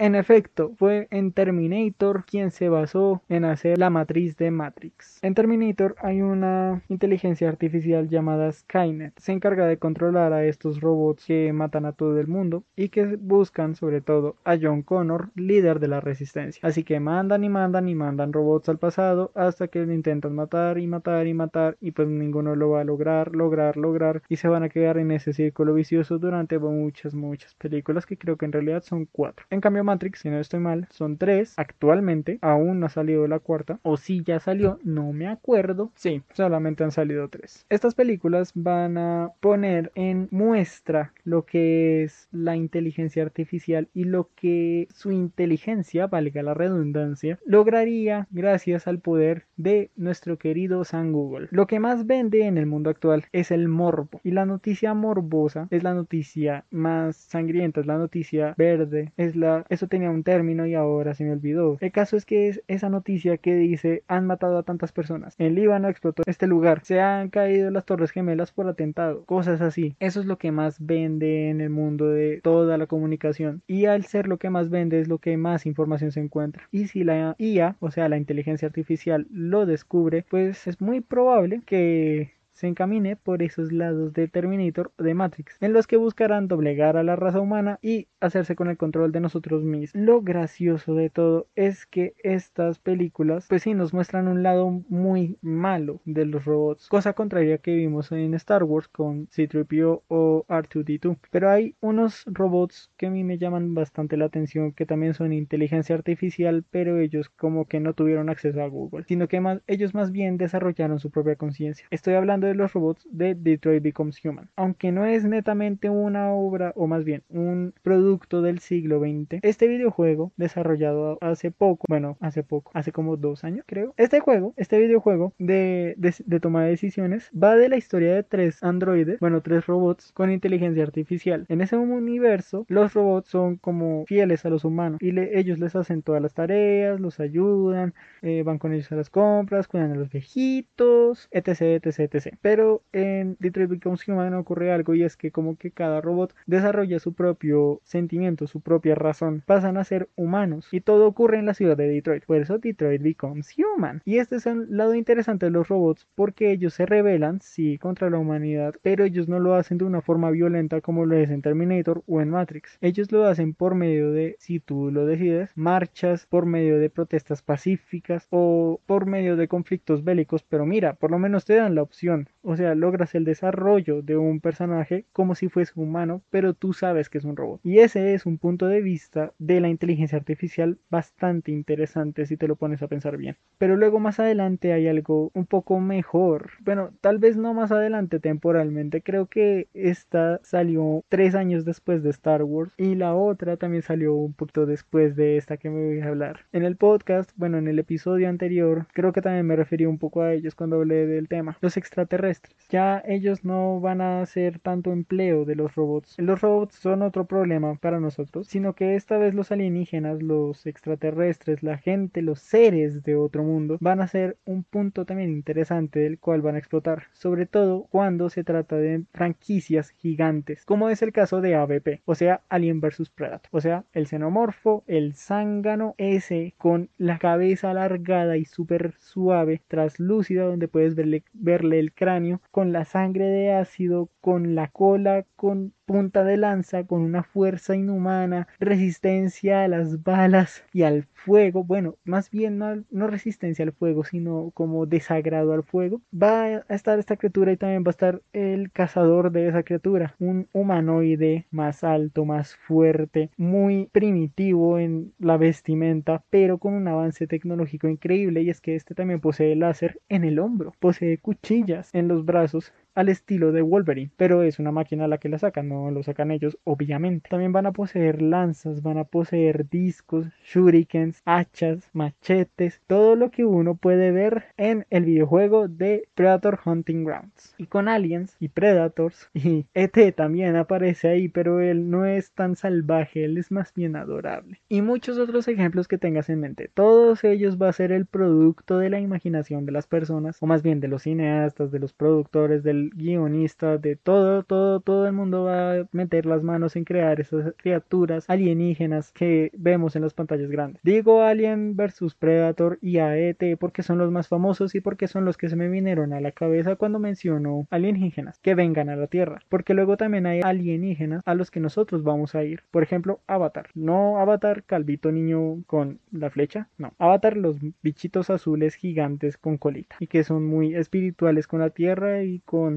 En 0.02 0.16
efecto, 0.16 0.72
fue 0.78 1.10
en 1.12 1.34
Terminator 1.34 2.24
quien 2.24 2.52
se 2.52 2.70
basó 2.70 3.22
en 3.28 3.44
hacer 3.44 3.78
la 3.78 3.90
matriz 3.90 4.38
de 4.38 4.50
Matrix. 4.50 5.20
En 5.22 5.36
Terminator 5.36 5.98
hay 6.02 6.22
una 6.22 6.82
inteligencia 6.88 7.50
artificial 7.50 8.08
llamada 8.08 8.50
Skynet. 8.50 9.20
Se 9.20 9.34
encarga 9.34 9.68
de 9.68 9.76
controlar 9.78 10.32
a 10.32 10.46
estos 10.46 10.80
robots 10.80 11.26
que 11.26 11.52
matan 11.52 11.86
a 11.86 11.92
todo 11.92 12.18
el 12.18 12.28
mundo 12.28 12.64
y 12.78 12.88
que 12.88 13.18
buscan 13.18 13.76
sobre 13.76 14.00
todo 14.00 14.38
a 14.46 14.56
John 14.58 14.84
Connor, 14.84 15.32
líder 15.36 15.82
de 15.82 15.90
la 15.90 16.00
resistencia. 16.00 16.66
Así 16.66 16.86
que 16.86 17.02
mandan 17.02 17.44
y 17.44 17.50
mandan 17.50 17.90
y 17.90 17.96
mandan 17.96 18.32
robots 18.32 18.70
al 18.70 18.80
pasado 18.80 19.34
hasta 19.36 19.68
que 19.68 19.82
intentan 19.82 20.34
matar 20.34 20.78
y 20.78 20.88
matar 20.88 21.28
y 21.28 21.34
matar 21.34 21.76
y 21.82 21.92
pues 21.92 22.08
ninguno 22.08 22.56
lo 22.56 22.70
va 22.70 22.82
a 22.82 22.86
lograr, 22.86 23.36
lograr, 23.36 23.76
lograr 23.76 24.22
y 24.30 24.38
se 24.38 24.48
van 24.48 24.64
a 24.64 24.70
quedar 24.70 24.98
en 24.98 25.12
ese 25.12 25.34
círculo 25.34 25.74
vicioso 25.74 26.20
durante 26.20 26.58
muchas, 26.58 27.14
muchas 27.14 27.54
películas 27.56 28.06
que 28.06 28.18
creo 28.18 28.38
que 28.38 28.46
en 28.46 28.54
realidad 28.54 28.82
son 28.82 29.06
cuatro. 29.06 29.46
En 29.50 29.60
cambio 29.60 29.89
Matrix, 29.90 30.20
si 30.20 30.30
no 30.30 30.40
estoy 30.40 30.60
mal, 30.60 30.88
son 30.92 31.18
tres 31.18 31.56
actualmente. 31.58 32.38
Aún 32.42 32.80
no 32.80 32.86
ha 32.86 32.90
salido 32.90 33.28
la 33.28 33.40
cuarta. 33.40 33.80
O 33.82 33.98
si 33.98 34.24
ya 34.24 34.40
salió, 34.40 34.80
no 34.84 35.12
me 35.14 35.28
acuerdo. 35.28 35.92
Sí, 35.96 36.22
solamente 36.34 36.84
han 36.84 36.92
salido 36.92 37.28
tres. 37.28 37.66
Estas 37.70 37.96
películas 37.96 38.52
van 38.54 39.00
a 39.00 39.32
poner 39.40 39.92
en 39.96 40.28
muestra 40.30 41.14
lo 41.24 41.46
que 41.46 42.04
es 42.04 42.28
la 42.32 42.56
inteligencia 42.56 43.24
artificial 43.24 43.90
y 43.96 44.04
lo 44.04 44.30
que 44.36 44.88
su 44.94 45.12
inteligencia, 45.12 46.06
valga 46.06 46.44
la 46.44 46.54
redundancia, 46.54 47.40
lograría 47.46 48.28
gracias 48.30 48.88
al 48.88 49.00
poder 49.00 49.46
de 49.58 49.90
nuestro 49.96 50.38
querido 50.38 50.84
San 50.84 51.12
Google. 51.12 51.48
Lo 51.50 51.66
que 51.66 51.80
más 51.80 52.06
vende 52.06 52.46
en 52.46 52.60
el 52.60 52.68
mundo 52.68 52.92
actual 52.92 53.26
es 53.32 53.50
el 53.50 53.68
morbo. 53.68 54.22
Y 54.24 54.32
la 54.32 54.46
noticia 54.46 54.94
morbosa 54.94 55.68
es 55.72 55.82
la 55.82 55.96
noticia 55.96 56.66
más 56.70 57.16
sangrienta, 57.16 57.80
es 57.80 57.88
la 57.88 57.98
noticia 57.98 58.54
verde, 58.58 59.14
es 59.18 59.36
la 59.36 59.66
eso 59.80 59.88
tenía 59.88 60.12
un 60.12 60.24
término 60.24 60.66
y 60.66 60.76
ahora 60.76 61.14
se 61.14 61.24
me 61.24 61.32
olvidó. 61.32 61.78
El 61.80 61.94
caso 61.94 62.18
es 62.18 62.26
que 62.26 62.50
es 62.50 62.62
esa 62.68 62.90
noticia 62.90 63.38
que 63.38 63.56
dice 63.56 64.04
han 64.10 64.28
matado 64.28 64.58
a 64.58 64.64
tantas 64.64 64.92
personas. 64.92 65.36
En 65.38 65.56
Líbano 65.56 65.88
explotó 65.88 66.24
este 66.26 66.48
lugar. 66.48 66.82
Se 66.84 67.00
han 67.00 67.30
caído 67.30 67.72
las 67.72 67.86
torres 67.86 68.12
gemelas 68.12 68.52
por 68.52 68.68
atentado. 68.68 69.24
Cosas 69.24 69.62
así. 69.62 69.96
Eso 70.02 70.20
es 70.20 70.26
lo 70.26 70.38
que 70.38 70.52
más 70.52 70.86
vende 70.86 71.50
en 71.50 71.62
el 71.62 71.70
mundo 71.70 72.10
de 72.10 72.42
toda 72.44 72.78
la 72.78 72.88
comunicación. 72.88 73.62
Y 73.68 73.86
al 73.86 74.04
ser 74.04 74.28
lo 74.28 74.38
que 74.38 74.50
más 74.50 74.70
vende 74.70 75.00
es 75.00 75.08
lo 75.08 75.20
que 75.20 75.38
más 75.38 75.66
información 75.66 76.12
se 76.12 76.20
encuentra. 76.20 76.68
Y 76.72 76.88
si 76.88 77.06
la 77.06 77.36
IA, 77.38 77.78
o 77.80 77.90
sea 77.90 78.10
la 78.10 78.18
inteligencia 78.18 78.68
artificial, 78.68 79.28
lo 79.32 79.66
descubre, 79.66 80.26
pues 80.30 80.68
es 80.68 80.82
muy 80.82 81.00
probable 81.00 81.62
que 81.66 82.34
se 82.60 82.68
encamine 82.68 83.16
por 83.16 83.42
esos 83.42 83.72
lados 83.72 84.12
de 84.12 84.28
Terminator 84.28 84.92
o 85.00 85.04
de 85.04 85.14
Matrix, 85.14 85.56
en 85.62 85.72
los 85.72 85.88
que 85.88 85.96
buscarán 85.96 86.50
doblegar 86.50 86.98
a 86.98 87.04
la 87.04 87.16
raza 87.16 87.40
humana 87.40 87.80
y 87.82 88.10
hacerse 88.20 88.58
con 88.58 88.68
el 88.68 88.76
control 88.76 89.14
de 89.14 89.22
nosotros 89.22 89.64
mismos. 89.64 90.04
Lo 90.04 90.22
gracioso 90.22 90.94
de 90.94 91.10
todo 91.10 91.48
es 91.56 91.86
que 91.86 92.16
estas 92.22 92.78
películas, 92.80 93.46
pues 93.48 93.64
sí, 93.64 93.74
nos 93.74 93.94
muestran 93.94 94.28
un 94.28 94.44
lado 94.44 94.84
muy 94.90 95.38
malo 95.42 96.02
de 96.04 96.26
los 96.26 96.44
robots, 96.44 96.90
cosa 96.90 97.14
contraria 97.14 97.60
que 97.60 97.74
vimos 97.74 98.12
en 98.12 98.34
Star 98.34 98.66
Wars 98.66 98.90
con 98.90 99.28
C-3PO 99.30 100.04
o 100.10 100.46
R2D2. 100.50 101.18
Pero 101.32 101.50
hay 101.50 101.76
unos 101.80 102.26
robots 102.26 102.92
que 102.98 103.06
a 103.06 103.10
mí 103.10 103.24
me 103.24 103.38
llaman 103.38 103.74
bastante 103.74 104.18
la 104.18 104.26
atención, 104.26 104.74
que 104.74 104.86
también 104.86 105.14
son 105.14 105.32
inteligencia 105.32 105.96
artificial, 105.96 106.66
pero 106.70 107.00
ellos 107.00 107.30
como 107.30 107.70
que 107.70 107.80
no 107.80 107.94
tuvieron 107.94 108.30
acceso 108.30 108.62
a 108.62 108.68
Google, 108.68 109.06
sino 109.08 109.30
que 109.30 109.40
más, 109.40 109.62
ellos 109.66 109.94
más 109.94 110.12
bien 110.12 110.38
desarrollaron 110.38 111.00
su 111.00 111.10
propia 111.10 111.38
conciencia. 111.38 111.88
Estoy 111.90 112.16
hablando 112.16 112.49
de 112.50 112.56
los 112.56 112.74
robots 112.74 113.08
de 113.12 113.36
Detroit 113.36 113.84
Becomes 113.84 114.24
Human. 114.24 114.50
Aunque 114.56 114.92
no 114.92 115.06
es 115.06 115.24
netamente 115.24 115.90
una 115.90 116.32
obra, 116.32 116.74
o 116.76 116.88
más 116.88 117.04
bien 117.04 117.24
un 117.30 117.74
producto 117.82 118.42
del 118.42 118.60
siglo 118.60 119.00
XX, 119.00 119.40
este 119.42 119.68
videojuego 119.68 120.32
desarrollado 120.38 121.18
hace 121.22 121.52
poco, 121.52 121.86
bueno, 121.88 122.18
hace 122.20 122.44
poco, 122.44 122.72
hace 122.74 122.92
como 122.92 123.18
dos 123.18 123.44
años 123.44 123.64
creo, 123.68 123.94
este 123.98 124.20
juego, 124.20 124.54
este 124.58 124.80
videojuego 124.80 125.34
de, 125.38 125.96
de, 125.98 126.14
de 126.26 126.40
toma 126.40 126.64
de 126.64 126.72
decisiones 126.72 127.30
va 127.32 127.56
de 127.56 127.70
la 127.70 127.78
historia 127.78 128.14
de 128.14 128.24
tres 128.24 128.62
androides, 128.64 129.20
bueno, 129.20 129.42
tres 129.42 129.66
robots 129.66 130.12
con 130.14 130.32
inteligencia 130.32 130.84
artificial. 130.84 131.46
En 131.50 131.62
ese 131.62 131.78
universo, 131.78 132.66
los 132.68 132.94
robots 132.94 133.30
son 133.30 133.58
como 133.58 134.06
fieles 134.06 134.46
a 134.46 134.50
los 134.50 134.66
humanos 134.66 135.00
y 135.02 135.18
ellos 135.20 135.60
les 135.60 135.76
hacen 135.76 136.02
todas 136.02 136.22
las 136.22 136.34
tareas, 136.34 137.00
los 137.00 137.20
ayudan, 137.20 137.94
eh, 138.22 138.44
van 138.44 138.60
con 138.60 138.74
ellos 138.74 138.92
a 138.92 138.96
las 138.96 139.10
compras, 139.10 139.68
cuidan 139.68 139.92
a 139.92 139.96
los 139.96 140.10
viejitos, 140.10 141.28
etc, 141.32 141.84
etc, 141.84 142.00
etc. 142.00 142.38
pero 142.42 142.84
en 142.92 143.38
Detroit 143.40 143.70
Becomes 143.70 144.08
Human 144.08 144.34
ocurre 144.34 144.72
algo 144.72 144.96
y 144.96 145.04
es 145.04 145.18
que 145.18 145.32
como 145.32 145.58
que 145.58 145.72
cada 145.72 146.02
robot 146.02 146.36
desarrolla 146.46 147.00
su 147.00 147.14
propio 147.14 147.82
sentimiento, 147.84 148.48
su 148.48 148.62
propia 148.62 148.96
razón, 148.96 149.44
pasan 149.46 149.78
a 149.78 149.84
ser 149.84 150.10
humanos 150.16 150.68
y 150.72 150.82
todo 150.82 151.08
ocurre 151.08 151.40
en 151.40 151.46
la 151.46 151.54
ciudad 151.54 151.78
de 151.78 151.88
Detroit, 151.88 152.26
por 152.26 152.38
eso 152.38 152.58
Detroit 152.58 153.02
Becomes 153.02 153.56
Human. 153.58 154.02
Y 154.06 154.18
este 154.18 154.38
es 154.38 154.46
el 154.46 154.66
lado 154.76 154.96
interesante 154.96 155.46
de 155.46 155.52
los 155.52 155.68
robots 155.68 156.08
porque 156.16 156.52
ellos 156.52 156.74
se 156.74 156.86
rebelan, 156.86 157.40
sí, 157.42 157.78
contra 157.78 158.10
la 158.10 158.18
humanidad, 158.20 158.76
pero 158.82 159.04
ellos 159.04 159.28
no 159.28 159.40
lo 159.40 159.56
hacen 159.56 159.78
de 159.78 159.86
una 159.86 160.02
forma 160.02 160.32
violenta 160.32 160.82
como 160.82 161.06
lo 161.06 161.16
es 161.16 161.30
en 161.30 161.42
Terminator 161.42 162.04
o 162.08 162.22
en 162.22 162.30
Matrix. 162.30 162.78
Ellos 162.82 163.12
lo 163.12 163.26
hacen 163.26 163.54
por 163.54 163.76
medio 163.76 164.12
de, 164.12 164.36
si 164.40 164.60
tú 164.60 164.92
lo 164.92 165.06
decides, 165.06 165.52
marchas, 165.56 166.26
por 166.26 166.46
medio 166.46 166.80
de 166.80 166.90
protestas 166.90 167.42
pacíficas 167.42 168.28
o 168.30 168.80
por 168.86 169.06
medio 169.06 169.36
de 169.36 169.48
conflictos 169.48 170.04
bélicos, 170.04 170.44
pero 170.44 170.66
mira, 170.66 170.94
por 170.94 171.12
lo 171.12 171.20
menos 171.20 171.46
te 171.46 171.56
dan 171.56 171.76
la 171.76 171.82
opción. 171.82 172.19
down. 172.26 172.39
O 172.42 172.56
sea, 172.56 172.74
logras 172.76 173.16
el 173.16 173.26
desarrollo 173.26 174.02
de 174.02 174.18
un 174.18 174.40
personaje 174.40 175.06
como 175.12 175.36
si 175.36 175.50
fuese 175.50 175.74
humano, 175.76 176.22
pero 176.30 176.54
tú 176.54 176.74
sabes 176.74 177.10
que 177.10 177.18
es 177.18 177.26
un 177.26 177.36
robot. 177.36 177.60
Y 177.64 177.80
ese 177.80 178.14
es 178.14 178.26
un 178.26 178.38
punto 178.38 178.68
de 178.68 178.82
vista 178.82 179.34
de 179.40 179.60
la 179.60 179.70
inteligencia 179.70 180.18
artificial 180.18 180.78
bastante 180.90 181.52
interesante 181.52 182.26
si 182.26 182.38
te 182.38 182.48
lo 182.48 182.56
pones 182.56 182.82
a 182.82 182.88
pensar 182.88 183.18
bien. 183.18 183.38
Pero 183.58 183.76
luego 183.76 184.00
más 184.00 184.20
adelante 184.20 184.72
hay 184.72 184.88
algo 184.88 185.32
un 185.34 185.46
poco 185.46 185.80
mejor. 185.80 186.52
Bueno, 186.62 186.92
tal 187.02 187.18
vez 187.18 187.36
no 187.36 187.54
más 187.54 187.72
adelante 187.72 188.20
temporalmente. 188.20 189.02
Creo 189.02 189.26
que 189.26 189.68
esta 189.74 190.40
salió 190.44 191.04
tres 191.10 191.36
años 191.36 191.66
después 191.66 192.04
de 192.04 192.10
Star 192.12 192.44
Wars 192.44 192.72
y 192.78 192.96
la 192.96 193.16
otra 193.16 193.58
también 193.58 193.84
salió 193.84 194.14
un 194.16 194.34
poquito 194.34 194.66
después 194.66 195.16
de 195.16 195.38
esta 195.38 195.58
que 195.58 195.70
me 195.70 195.86
voy 195.86 196.00
a 196.00 196.08
hablar. 196.08 196.46
En 196.54 196.64
el 196.64 196.78
podcast, 196.78 197.32
bueno, 197.36 197.58
en 197.58 197.68
el 197.68 197.80
episodio 197.80 198.30
anterior, 198.30 198.88
creo 198.94 199.12
que 199.12 199.22
también 199.22 199.46
me 199.46 199.56
referí 199.56 199.86
un 199.86 199.98
poco 199.98 200.22
a 200.22 200.34
ellos 200.34 200.56
cuando 200.56 200.78
hablé 200.78 201.06
del 201.06 201.28
tema. 201.28 201.58
Los 201.62 201.78
extraterrestres. 201.78 202.39
Ya 202.70 203.02
ellos 203.08 203.44
no 203.44 203.80
van 203.80 204.00
a 204.00 204.22
hacer 204.22 204.60
tanto 204.60 204.92
empleo 204.92 205.44
de 205.44 205.56
los 205.56 205.74
robots. 205.74 206.14
Los 206.20 206.40
robots 206.40 206.76
son 206.76 207.02
otro 207.02 207.26
problema 207.26 207.74
para 207.74 208.00
nosotros, 208.00 208.48
sino 208.48 208.74
que 208.76 208.96
esta 208.96 209.18
vez 209.18 209.34
los 209.34 209.52
alienígenas, 209.52 210.22
los 210.22 210.68
extraterrestres, 210.68 211.64
la 211.64 211.80
gente, 211.80 212.22
los 212.22 212.40
seres 212.40 213.02
de 213.02 213.16
otro 213.16 213.44
mundo, 213.44 213.78
van 213.82 214.02
a 214.02 214.08
ser 214.08 214.38
un 214.46 214.64
punto 214.64 215.06
también 215.06 215.32
interesante 215.32 216.00
del 216.00 216.20
cual 216.20 216.44
van 216.44 216.56
a 216.56 216.60
explotar, 216.60 217.06
sobre 217.12 217.48
todo 217.48 217.88
cuando 217.90 218.30
se 218.30 218.44
trata 218.44 218.76
de 218.76 219.04
franquicias 219.14 219.90
gigantes, 219.90 220.64
como 220.66 220.90
es 220.90 221.02
el 221.02 221.12
caso 221.12 221.42
de 221.42 221.56
AVP, 221.56 222.04
o 222.06 222.14
sea, 222.14 222.42
Alien 222.50 222.82
vs 222.82 223.10
Predator, 223.10 223.50
o 223.52 223.62
sea, 223.62 223.86
el 223.94 224.06
xenomorfo, 224.06 224.84
el 224.86 225.16
zángano, 225.16 225.96
ese 225.98 226.54
con 226.60 226.90
la 227.00 227.18
cabeza 227.18 227.72
alargada 227.72 228.38
y 228.38 228.46
súper 228.46 228.94
suave, 229.00 229.62
traslúcida, 229.68 230.44
donde 230.44 230.68
puedes 230.68 230.94
verle, 230.94 231.24
verle 231.34 231.80
el 231.80 231.94
cráneo, 231.94 232.19
con 232.52 232.72
la 232.72 232.86
sangre 232.86 233.26
de 233.26 233.54
ácido, 233.54 234.10
con 234.22 234.56
la 234.56 234.70
cola, 234.70 235.26
con 235.36 235.74
punta 235.90 236.24
de 236.24 236.38
lanza 236.38 236.84
con 236.84 237.02
una 237.02 237.24
fuerza 237.24 237.76
inhumana, 237.76 238.48
resistencia 238.60 239.64
a 239.64 239.68
las 239.68 240.04
balas 240.04 240.64
y 240.72 240.84
al 240.84 241.08
fuego, 241.16 241.64
bueno, 241.64 241.96
más 242.04 242.30
bien 242.30 242.60
no, 242.60 242.84
no, 242.92 243.08
resistencia 243.08 243.66
al 243.66 243.74
fuego, 243.74 244.04
sino 244.04 244.52
como 244.54 244.86
desagrado 244.86 245.52
al 245.52 245.64
fuego, 245.64 246.00
va 246.14 246.44
a 246.44 246.76
estar 246.76 247.00
esta 247.00 247.18
criatura 247.18 247.54
y 247.54 247.58
también 247.58 247.84
va 247.84 247.90
a 247.90 247.98
estar 247.98 248.22
el 248.34 248.72
cazador 248.72 249.32
de 249.32 249.48
esa 249.48 249.64
criatura, 249.64 250.14
un 250.20 250.48
humanoide 250.54 251.48
más 251.50 251.84
alto, 251.84 252.24
más 252.24 252.56
fuerte, 252.56 253.32
muy 253.36 253.90
primitivo 253.92 254.78
en 254.78 255.12
la 255.18 255.38
vestimenta, 255.38 256.24
pero 256.30 256.60
con 256.60 256.76
un 256.76 256.88
avance 256.88 257.26
tecnológico 257.26 257.88
increíble. 257.88 258.44
Y 258.44 258.52
es 258.52 258.62
que 258.62 258.76
este 258.76 258.94
también 258.94 259.22
posee 259.22 259.56
láser 259.56 260.00
en 260.08 260.24
el 260.24 260.38
hombro, 260.38 260.74
posee 260.80 261.18
cuchillas 261.18 261.90
en 261.96 262.08
los 262.08 262.26
brazos 262.26 262.74
al 262.96 263.10
estilo 263.10 263.52
de 263.52 263.62
Wolverine, 263.62 264.12
pero 264.18 264.44
es 264.44 264.60
una 264.60 264.72
máquina 264.72 265.08
la 265.08 265.18
que 265.18 265.30
la 265.30 265.40
saca, 265.40 265.64
no 265.64 265.92
lo 265.92 266.04
sacan 266.04 266.32
ellos, 266.32 266.58
obviamente. 266.64 267.30
También 267.30 267.52
van 267.52 267.66
a 267.66 267.72
poseer 267.72 268.22
lanzas, 268.22 268.82
van 268.82 268.98
a 268.98 269.04
poseer 269.04 269.70
discos, 269.70 270.28
shurikens, 270.44 271.22
hachas, 271.26 271.90
machetes, 271.94 272.82
todo 272.88 273.16
lo 273.16 273.32
que 273.32 273.46
uno 273.46 273.76
puede 273.76 274.12
ver 274.12 274.46
en 274.58 274.86
el 274.90 275.06
videojuego 275.06 275.68
de 275.68 276.08
Predator 276.16 276.60
Hunting 276.66 277.04
Grounds. 277.06 277.56
Y 277.58 277.68
con 277.68 277.88
aliens 277.88 278.36
y 278.40 278.50
predators 278.50 279.30
y 279.34 279.66
ET 279.74 280.16
también 280.16 280.56
aparece 280.56 281.10
ahí, 281.10 281.30
pero 281.30 281.62
él 281.62 281.90
no 281.90 282.06
es 282.06 282.32
tan 282.32 282.56
salvaje, 282.56 283.26
él 283.26 283.38
es 283.38 283.52
más 283.52 283.74
bien 283.74 283.96
adorable. 283.96 284.60
Y 284.70 284.82
muchos 284.82 285.18
otros 285.18 285.48
ejemplos 285.48 285.88
que 285.88 285.98
tengas 285.98 286.30
en 286.30 286.40
mente. 286.40 286.70
Todos 286.74 287.24
ellos 287.24 287.62
va 287.62 287.70
a 287.70 287.74
ser 287.74 287.92
el 287.92 288.06
producto 288.06 288.78
de 288.78 288.90
la 288.90 289.00
imaginación 289.00 289.66
de 289.66 289.72
las 289.72 289.88
personas, 289.88 290.38
o 290.42 290.46
más 290.46 290.64
bien 290.64 290.80
de 290.80 290.88
los 290.88 291.04
cineastas, 291.04 291.72
de 291.72 291.80
los 291.80 291.94
productores, 291.94 292.64
del 292.64 292.79
guionista, 292.96 293.78
de 293.78 293.96
todo, 293.96 294.44
todo, 294.44 294.80
todo 294.80 295.06
el 295.08 295.14
mundo 295.14 295.44
va 295.44 295.74
a 295.74 295.88
meter 295.92 296.26
las 296.26 296.44
manos 296.44 296.76
en 296.76 296.84
crear 296.84 297.20
esas 297.20 297.54
criaturas 297.58 298.30
alienígenas 298.30 299.12
que 299.12 299.52
vemos 299.56 299.96
en 299.96 300.04
las 300.04 300.14
pantallas 300.14 300.50
grandes. 300.50 300.82
Digo 300.84 301.22
Alien 301.22 301.76
versus 301.76 302.16
Predator 302.16 302.78
y 302.82 302.98
AET 302.98 303.58
porque 303.60 303.84
son 303.84 303.98
los 303.98 304.12
más 304.12 304.28
famosos 304.28 304.76
y 304.76 304.82
porque 304.82 305.08
son 305.08 305.26
los 305.26 305.38
que 305.38 305.50
se 305.50 305.56
me 305.56 305.70
vinieron 305.70 306.14
a 306.14 306.22
la 306.22 306.32
cabeza 306.32 306.76
cuando 306.76 307.00
menciono 307.00 307.68
alienígenas 307.70 308.40
que 308.40 308.56
vengan 308.56 308.90
a 308.90 308.96
la 308.96 309.08
Tierra. 309.08 309.42
Porque 309.50 309.74
luego 309.74 309.98
también 309.98 310.26
hay 310.26 310.42
alienígenas 310.42 311.22
a 311.26 311.36
los 311.36 311.52
que 311.52 311.60
nosotros 311.60 312.04
vamos 312.04 312.36
a 312.36 312.44
ir. 312.44 312.64
Por 312.72 312.84
ejemplo, 312.84 313.22
Avatar. 313.28 313.68
No 313.74 314.18
Avatar 314.20 314.64
calvito 314.64 315.12
niño 315.12 315.64
con 315.66 316.00
la 316.12 316.30
flecha. 316.30 316.70
No. 316.78 316.94
Avatar 317.00 317.38
los 317.38 317.58
bichitos 317.82 318.30
azules 318.30 318.76
gigantes 318.76 319.38
con 319.38 319.58
colita 319.58 319.96
y 320.00 320.08
que 320.08 320.24
son 320.24 320.46
muy 320.46 320.76
espirituales 320.76 321.48
con 321.48 321.60
la 321.60 321.70
Tierra 321.70 322.24
y 322.24 322.40
con 322.40 322.69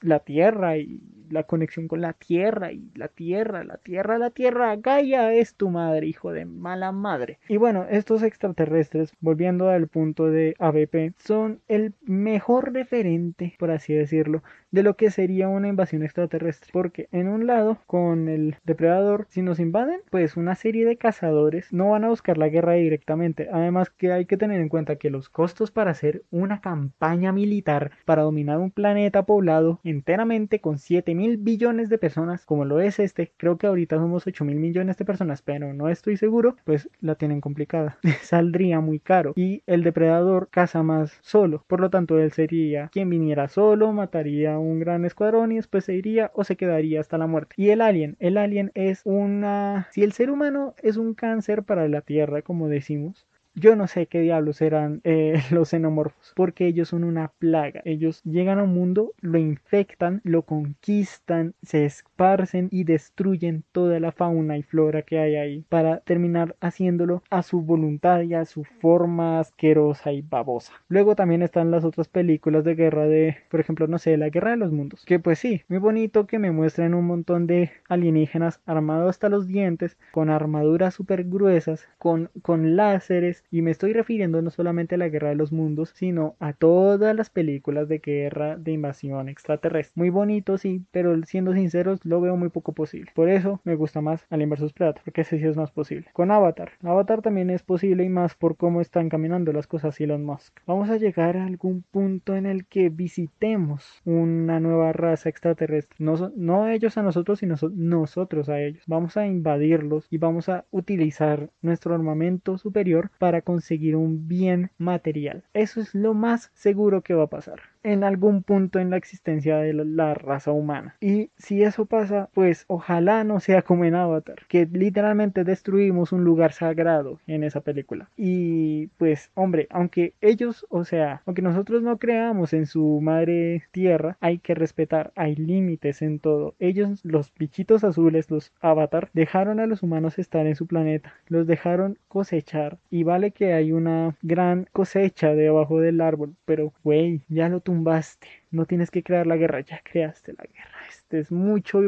la 0.00 0.20
tierra 0.20 0.76
y 0.78 1.00
la 1.30 1.44
conexión 1.44 1.88
con 1.88 2.00
la 2.00 2.12
tierra 2.12 2.72
y 2.72 2.90
la 2.94 3.08
tierra, 3.08 3.64
la 3.64 3.76
tierra, 3.76 4.18
la 4.18 4.30
tierra, 4.30 4.76
Gaia 4.76 5.32
es 5.32 5.54
tu 5.54 5.70
madre, 5.70 6.06
hijo 6.06 6.32
de 6.32 6.44
mala 6.44 6.92
madre. 6.92 7.38
Y 7.48 7.56
bueno, 7.56 7.86
estos 7.90 8.22
extraterrestres, 8.22 9.12
volviendo 9.20 9.70
al 9.70 9.88
punto 9.88 10.26
de 10.26 10.54
ABP, 10.58 11.14
son 11.18 11.60
el 11.68 11.94
mejor 12.02 12.72
referente, 12.72 13.54
por 13.58 13.70
así 13.70 13.94
decirlo, 13.94 14.42
de 14.70 14.82
lo 14.82 14.94
que 14.94 15.10
sería 15.10 15.48
una 15.48 15.68
invasión 15.68 16.02
extraterrestre. 16.02 16.70
Porque 16.72 17.08
en 17.12 17.28
un 17.28 17.46
lado, 17.46 17.78
con 17.86 18.28
el 18.28 18.56
depredador, 18.64 19.26
si 19.28 19.42
nos 19.42 19.58
invaden, 19.58 20.00
pues 20.10 20.36
una 20.36 20.54
serie 20.54 20.84
de 20.84 20.96
cazadores 20.96 21.72
no 21.72 21.90
van 21.90 22.04
a 22.04 22.08
buscar 22.08 22.38
la 22.38 22.48
guerra 22.48 22.74
directamente. 22.74 23.48
Además 23.52 23.90
que 23.90 24.12
hay 24.12 24.26
que 24.26 24.36
tener 24.36 24.60
en 24.60 24.68
cuenta 24.68 24.96
que 24.96 25.10
los 25.10 25.28
costos 25.28 25.70
para 25.70 25.90
hacer 25.90 26.22
una 26.30 26.60
campaña 26.60 27.32
militar 27.32 27.92
para 28.04 28.22
dominar 28.22 28.58
un 28.58 28.70
planeta 28.70 29.24
poblado 29.24 29.80
enteramente 29.84 30.60
con 30.60 30.78
7 30.78 31.14
mil 31.20 31.36
billones 31.36 31.90
de 31.90 31.98
personas, 31.98 32.46
como 32.46 32.64
lo 32.64 32.80
es 32.80 32.98
este, 32.98 33.32
creo 33.36 33.58
que 33.58 33.66
ahorita 33.66 33.96
somos 33.96 34.26
8 34.26 34.44
mil 34.44 34.56
millones 34.56 34.96
de 34.96 35.04
personas, 35.04 35.42
pero 35.42 35.74
no 35.74 35.90
estoy 35.90 36.16
seguro, 36.16 36.56
pues 36.64 36.88
la 37.00 37.14
tienen 37.14 37.42
complicada. 37.42 37.98
Saldría 38.22 38.80
muy 38.80 39.00
caro. 39.00 39.34
Y 39.36 39.62
el 39.66 39.82
depredador 39.82 40.48
caza 40.50 40.82
más 40.82 41.18
solo. 41.20 41.64
Por 41.66 41.80
lo 41.80 41.90
tanto, 41.90 42.18
él 42.18 42.32
sería 42.32 42.88
quien 42.88 43.10
viniera 43.10 43.48
solo, 43.48 43.92
mataría 43.92 44.58
un 44.58 44.80
gran 44.80 45.04
escuadrón 45.04 45.52
y 45.52 45.56
después 45.56 45.84
se 45.84 45.94
iría 45.94 46.30
o 46.34 46.44
se 46.44 46.56
quedaría 46.56 47.00
hasta 47.00 47.18
la 47.18 47.26
muerte. 47.26 47.54
Y 47.58 47.68
el 47.68 47.82
alien, 47.82 48.16
el 48.18 48.38
alien 48.38 48.72
es 48.74 49.02
una... 49.04 49.88
Si 49.90 50.02
el 50.02 50.12
ser 50.12 50.30
humano 50.30 50.74
es 50.82 50.96
un 50.96 51.12
cáncer 51.14 51.64
para 51.64 51.86
la 51.88 52.00
Tierra, 52.00 52.40
como 52.40 52.68
decimos, 52.68 53.26
yo 53.54 53.76
no 53.76 53.86
sé 53.86 54.06
qué 54.06 54.20
diablos 54.20 54.60
eran 54.62 55.00
eh, 55.04 55.34
los 55.50 55.70
xenomorfos, 55.70 56.32
porque 56.34 56.66
ellos 56.66 56.88
son 56.88 57.04
una 57.04 57.28
plaga. 57.38 57.82
Ellos 57.84 58.22
llegan 58.24 58.58
a 58.58 58.64
un 58.64 58.74
mundo, 58.74 59.12
lo 59.20 59.38
infectan, 59.38 60.20
lo 60.24 60.42
conquistan, 60.42 61.54
se 61.62 61.84
esparcen 61.84 62.68
y 62.70 62.84
destruyen 62.84 63.64
toda 63.72 64.00
la 64.00 64.12
fauna 64.12 64.56
y 64.56 64.62
flora 64.62 65.02
que 65.02 65.18
hay 65.18 65.36
ahí 65.36 65.64
para 65.68 66.00
terminar 66.00 66.56
haciéndolo 66.60 67.22
a 67.30 67.42
su 67.42 67.60
voluntad 67.62 68.22
y 68.22 68.34
a 68.34 68.44
su 68.44 68.64
forma 68.64 69.40
asquerosa 69.40 70.12
y 70.12 70.22
babosa. 70.22 70.72
Luego 70.88 71.16
también 71.16 71.42
están 71.42 71.70
las 71.70 71.84
otras 71.84 72.08
películas 72.08 72.64
de 72.64 72.74
guerra 72.74 73.06
de, 73.06 73.36
por 73.50 73.60
ejemplo, 73.60 73.86
no 73.86 73.98
sé, 73.98 74.16
la 74.16 74.30
guerra 74.30 74.50
de 74.50 74.56
los 74.56 74.72
mundos, 74.72 75.04
que 75.04 75.18
pues 75.18 75.38
sí, 75.38 75.62
muy 75.68 75.78
bonito 75.78 76.26
que 76.26 76.38
me 76.38 76.50
muestren 76.50 76.94
un 76.94 77.06
montón 77.06 77.46
de 77.46 77.70
alienígenas 77.88 78.60
armados 78.66 79.10
hasta 79.10 79.28
los 79.28 79.46
dientes, 79.46 79.96
con 80.12 80.30
armaduras 80.30 80.94
súper 80.94 81.24
gruesas, 81.24 81.88
con, 81.98 82.30
con 82.42 82.76
láseres 82.76 83.39
y 83.50 83.62
me 83.62 83.70
estoy 83.70 83.92
refiriendo 83.92 84.42
no 84.42 84.50
solamente 84.50 84.94
a 84.94 84.98
la 84.98 85.08
Guerra 85.08 85.30
de 85.30 85.34
los 85.34 85.52
Mundos, 85.52 85.92
sino 85.94 86.36
a 86.40 86.52
todas 86.52 87.14
las 87.14 87.30
películas 87.30 87.88
de 87.88 87.98
guerra 87.98 88.56
de 88.56 88.72
invasión 88.72 89.28
extraterrestre. 89.28 89.92
Muy 89.96 90.10
bonito, 90.10 90.58
sí, 90.58 90.84
pero 90.90 91.20
siendo 91.24 91.52
sinceros, 91.54 92.04
lo 92.04 92.20
veo 92.20 92.36
muy 92.36 92.48
poco 92.48 92.72
posible. 92.72 93.10
Por 93.14 93.28
eso 93.28 93.60
me 93.64 93.74
gusta 93.74 94.00
más 94.00 94.26
Alien 94.30 94.50
vs 94.50 94.72
Predator, 94.72 95.02
porque 95.04 95.22
ese 95.22 95.38
sí 95.38 95.46
es 95.46 95.56
más 95.56 95.70
posible. 95.70 96.08
Con 96.12 96.30
Avatar, 96.30 96.72
Avatar 96.82 97.22
también 97.22 97.50
es 97.50 97.62
posible 97.62 98.04
y 98.04 98.08
más 98.08 98.34
por 98.34 98.56
cómo 98.56 98.80
están 98.80 99.08
caminando 99.08 99.52
las 99.52 99.66
cosas 99.66 100.00
Elon 100.00 100.24
Musk. 100.24 100.58
Vamos 100.66 100.90
a 100.90 100.96
llegar 100.96 101.36
a 101.36 101.46
algún 101.46 101.82
punto 101.90 102.36
en 102.36 102.46
el 102.46 102.66
que 102.66 102.88
visitemos 102.88 104.00
una 104.04 104.60
nueva 104.60 104.92
raza 104.92 105.28
extraterrestre. 105.28 105.96
No, 105.98 106.32
no 106.36 106.68
ellos 106.68 106.96
a 106.98 107.02
nosotros, 107.02 107.38
sino 107.38 107.56
nosotros 107.74 108.48
a 108.48 108.60
ellos. 108.60 108.82
Vamos 108.86 109.16
a 109.16 109.26
invadirlos 109.26 110.06
y 110.10 110.18
vamos 110.18 110.48
a 110.48 110.64
utilizar 110.70 111.50
nuestro 111.62 111.94
armamento 111.94 112.58
superior 112.58 113.10
conseguir 113.42 113.96
un 113.96 114.26
bien 114.28 114.70
material. 114.78 115.44
Eso 115.54 115.80
es 115.80 115.94
lo 115.94 116.14
más 116.14 116.50
seguro 116.54 117.02
que 117.02 117.14
va 117.14 117.24
a 117.24 117.30
pasar. 117.30 117.60
En 117.82 118.04
algún 118.04 118.42
punto 118.42 118.78
en 118.78 118.90
la 118.90 118.96
existencia 118.96 119.56
de 119.58 119.72
la, 119.72 120.14
raza 120.14 120.52
humana. 120.52 120.96
Y 121.00 121.30
si 121.36 121.62
eso 121.62 121.86
pasa, 121.86 122.28
pues 122.34 122.64
ojalá 122.68 123.24
no 123.24 123.40
sea 123.40 123.62
como 123.62 123.84
en 123.84 123.94
Avatar, 123.94 124.46
que 124.48 124.66
literalmente 124.66 125.44
destruimos 125.44 126.12
un 126.12 126.24
lugar 126.24 126.52
sagrado 126.52 127.20
en 127.26 127.44
esa 127.44 127.60
película. 127.60 128.10
Y 128.16 128.88
pues, 128.98 129.30
hombre, 129.34 129.66
aunque 129.70 130.14
ellos, 130.20 130.66
o 130.68 130.84
sea, 130.84 131.22
aunque 131.26 131.42
nosotros 131.42 131.82
no 131.82 131.98
creamos 131.98 132.52
en 132.52 132.66
su 132.66 133.00
madre 133.00 133.62
tierra, 133.70 134.16
hay 134.20 134.38
que 134.38 134.54
respetar, 134.54 135.12
hay 135.16 135.36
límites 135.36 136.02
en 136.02 136.18
todo. 136.18 136.54
Ellos, 136.58 137.00
los 137.04 137.32
bichitos 137.38 137.84
azules, 137.84 138.30
los 138.30 138.52
Avatar, 138.60 139.10
dejaron 139.12 139.60
a 139.60 139.66
los 139.66 139.82
humanos 139.82 140.18
estar 140.18 140.46
en 140.46 140.56
su 140.56 140.66
planeta, 140.66 141.14
los 141.28 141.46
dejaron 141.46 141.98
cosechar. 142.08 142.78
Y 142.90 143.04
vale 143.04 143.30
que 143.30 143.52
hay 143.52 143.72
una 143.72 144.16
gran 144.22 144.66
cosecha 144.72 145.34
debajo 145.34 145.80
del 145.80 146.00
árbol, 146.00 146.34
pero, 146.44 146.72
güey, 146.82 147.22
ya 147.28 147.48
lo 147.48 147.60
tumbaste. 147.70 148.26
No 148.50 148.66
tienes 148.66 148.90
que 148.90 149.02
crear 149.04 149.26
la 149.28 149.36
guerra, 149.36 149.60
ya 149.60 149.80
creaste 149.84 150.32
la 150.32 150.44
guerra 150.44 150.79
es 151.10 151.32
mucho. 151.32 151.80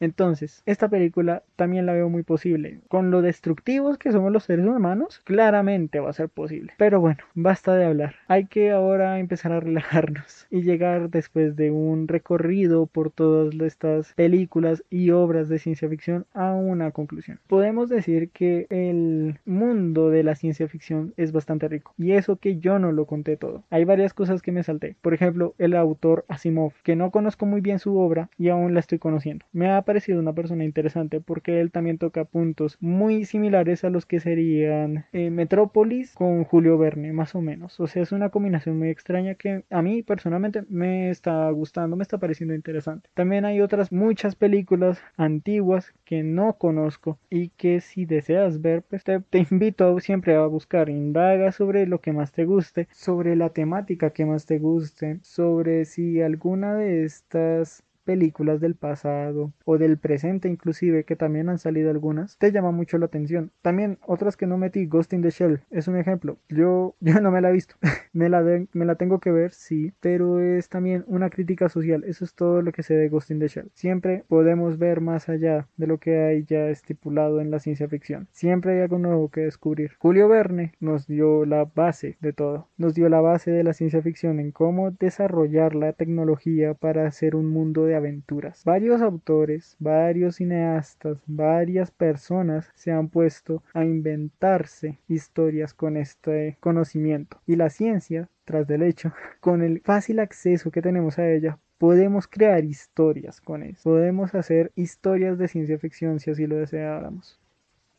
Entonces, 0.00 0.62
esta 0.66 0.88
película 0.88 1.42
también 1.56 1.86
la 1.86 1.92
veo 1.92 2.08
muy 2.08 2.22
posible. 2.22 2.80
Con 2.88 3.10
lo 3.10 3.22
destructivos 3.22 3.98
que 3.98 4.12
somos 4.12 4.32
los 4.32 4.44
seres 4.44 4.66
humanos, 4.66 5.20
claramente 5.24 6.00
va 6.00 6.10
a 6.10 6.14
ser 6.14 6.28
posible. 6.28 6.72
Pero 6.76 7.00
bueno, 7.00 7.18
basta 7.34 7.74
de 7.74 7.84
hablar. 7.84 8.16
Hay 8.28 8.46
que 8.46 8.70
ahora 8.70 9.18
empezar 9.18 9.52
a 9.52 9.60
relajarnos 9.60 10.46
y 10.50 10.62
llegar 10.62 11.10
después 11.10 11.56
de 11.56 11.70
un 11.70 12.08
recorrido 12.08 12.86
por 12.86 13.10
todas 13.10 13.54
estas 13.60 14.12
películas 14.14 14.84
y 14.90 15.10
obras 15.10 15.48
de 15.48 15.58
ciencia 15.58 15.88
ficción 15.88 16.26
a 16.34 16.54
una 16.54 16.90
conclusión. 16.90 17.40
Podemos 17.46 17.88
decir 17.88 18.30
que 18.30 18.66
el 18.70 19.38
mundo 19.44 20.10
de 20.10 20.22
la 20.22 20.34
ciencia 20.34 20.68
ficción 20.68 21.14
es 21.16 21.32
bastante 21.32 21.68
rico. 21.68 21.94
Y 21.96 22.12
eso 22.12 22.36
que 22.36 22.58
yo 22.58 22.78
no 22.78 22.92
lo 22.92 23.06
conté 23.06 23.36
todo. 23.36 23.64
Hay 23.70 23.84
varias 23.84 24.14
cosas 24.14 24.42
que 24.42 24.52
me 24.52 24.62
salté. 24.62 24.96
Por 25.00 25.14
ejemplo, 25.14 25.54
el 25.58 25.74
autor 25.76 26.24
Asimov, 26.28 26.72
que 26.82 26.96
no 26.96 27.10
conozco 27.10 27.46
muy 27.46 27.60
bien 27.60 27.78
su 27.78 27.98
obra 27.98 28.28
y 28.38 28.45
aún 28.48 28.74
la 28.74 28.80
estoy 28.80 28.98
conociendo. 28.98 29.46
Me 29.52 29.70
ha 29.70 29.82
parecido 29.82 30.20
una 30.20 30.32
persona 30.32 30.64
interesante 30.64 31.20
porque 31.20 31.60
él 31.60 31.70
también 31.70 31.98
toca 31.98 32.24
puntos 32.24 32.76
muy 32.80 33.24
similares 33.24 33.84
a 33.84 33.90
los 33.90 34.06
que 34.06 34.20
serían 34.20 35.06
eh, 35.12 35.30
Metrópolis 35.30 36.14
con 36.14 36.44
Julio 36.44 36.78
Verne, 36.78 37.12
más 37.12 37.34
o 37.34 37.40
menos. 37.40 37.78
O 37.80 37.86
sea, 37.86 38.02
es 38.02 38.12
una 38.12 38.30
combinación 38.30 38.78
muy 38.78 38.90
extraña 38.90 39.34
que 39.34 39.64
a 39.70 39.82
mí 39.82 40.02
personalmente 40.02 40.64
me 40.68 41.10
está 41.10 41.50
gustando, 41.50 41.96
me 41.96 42.02
está 42.02 42.18
pareciendo 42.18 42.54
interesante. 42.54 43.08
También 43.14 43.44
hay 43.44 43.60
otras 43.60 43.92
muchas 43.92 44.34
películas 44.34 45.00
antiguas 45.16 45.94
que 46.04 46.22
no 46.22 46.54
conozco 46.54 47.18
y 47.30 47.48
que 47.50 47.80
si 47.80 48.04
deseas 48.06 48.60
ver, 48.60 48.82
pues 48.82 49.04
te, 49.04 49.20
te 49.20 49.46
invito 49.50 49.98
siempre 50.00 50.36
a 50.36 50.46
buscar, 50.46 50.88
indaga 50.88 51.52
sobre 51.52 51.86
lo 51.86 52.00
que 52.00 52.12
más 52.12 52.32
te 52.32 52.44
guste, 52.44 52.88
sobre 52.92 53.36
la 53.36 53.50
temática 53.50 54.10
que 54.10 54.24
más 54.24 54.46
te 54.46 54.58
guste, 54.58 55.18
sobre 55.22 55.84
si 55.84 56.20
alguna 56.20 56.74
de 56.74 57.04
estas 57.04 57.82
películas 58.06 58.60
del 58.60 58.76
pasado 58.76 59.52
o 59.66 59.76
del 59.76 59.98
presente 59.98 60.48
inclusive 60.48 61.04
que 61.04 61.16
también 61.16 61.50
han 61.50 61.58
salido 61.58 61.90
algunas 61.90 62.38
te 62.38 62.52
llama 62.52 62.70
mucho 62.70 62.96
la 62.96 63.06
atención. 63.06 63.50
También 63.60 63.98
otras 64.06 64.36
que 64.36 64.46
no 64.46 64.56
metí 64.56 64.86
Ghost 64.86 65.12
in 65.12 65.22
the 65.22 65.30
Shell 65.30 65.60
es 65.70 65.88
un 65.88 65.96
ejemplo. 65.96 66.38
Yo 66.48 66.94
yo 67.00 67.20
no 67.20 67.30
me 67.30 67.40
la 67.40 67.50
he 67.50 67.52
visto. 67.52 67.74
Me 68.12 68.30
la 68.30 68.42
me 68.72 68.86
la 68.86 68.94
tengo 68.94 69.20
que 69.20 69.30
ver 69.30 69.52
sí 69.52 69.92
pero 70.00 70.40
es 70.40 70.70
también 70.70 71.04
una 71.06 71.28
crítica 71.28 71.68
social. 71.68 72.04
Eso 72.04 72.24
es 72.24 72.34
todo 72.34 72.62
lo 72.62 72.72
que 72.72 72.82
sé 72.82 72.94
de 72.94 73.10
Ghost 73.10 73.30
in 73.30 73.40
the 73.40 73.48
Shell. 73.48 73.70
Siempre 73.74 74.24
podemos 74.28 74.78
ver 74.78 75.02
más 75.02 75.28
allá 75.28 75.68
de 75.76 75.86
lo 75.86 75.98
que 75.98 76.18
hay 76.20 76.44
ya 76.44 76.68
estipulado 76.68 77.40
en 77.40 77.50
la 77.50 77.58
ciencia 77.58 77.88
ficción. 77.88 78.28
Siempre 78.32 78.72
hay 78.72 78.80
algo 78.80 78.98
nuevo 78.98 79.28
que 79.30 79.42
descubrir. 79.42 79.92
Julio 79.98 80.28
Verne 80.28 80.72
nos 80.80 81.06
dio 81.06 81.44
la 81.44 81.64
base 81.64 82.16
de 82.20 82.32
todo. 82.32 82.68
Nos 82.78 82.94
dio 82.94 83.08
la 83.08 83.20
base 83.20 83.50
de 83.50 83.64
la 83.64 83.74
ciencia 83.74 84.00
ficción 84.00 84.40
en 84.40 84.52
cómo 84.52 84.92
desarrollar 84.92 85.74
la 85.74 85.92
tecnología 85.92 86.74
para 86.74 87.06
hacer 87.06 87.36
un 87.36 87.48
mundo 87.48 87.84
aventuras. 87.96 88.62
Varios 88.64 89.02
autores, 89.02 89.76
varios 89.78 90.36
cineastas, 90.36 91.18
varias 91.26 91.90
personas 91.90 92.70
se 92.74 92.92
han 92.92 93.08
puesto 93.08 93.62
a 93.74 93.84
inventarse 93.84 94.98
historias 95.08 95.74
con 95.74 95.96
este 95.96 96.56
conocimiento. 96.60 97.40
Y 97.46 97.56
la 97.56 97.70
ciencia, 97.70 98.28
tras 98.44 98.66
del 98.66 98.82
hecho, 98.82 99.12
con 99.40 99.62
el 99.62 99.80
fácil 99.80 100.20
acceso 100.20 100.70
que 100.70 100.82
tenemos 100.82 101.18
a 101.18 101.28
ella, 101.30 101.58
podemos 101.78 102.26
crear 102.26 102.64
historias 102.64 103.40
con 103.40 103.62
eso. 103.62 103.82
Podemos 103.82 104.34
hacer 104.34 104.72
historias 104.74 105.38
de 105.38 105.48
ciencia 105.48 105.78
ficción 105.78 106.20
si 106.20 106.30
así 106.30 106.46
lo 106.46 106.56
deseáramos. 106.56 107.38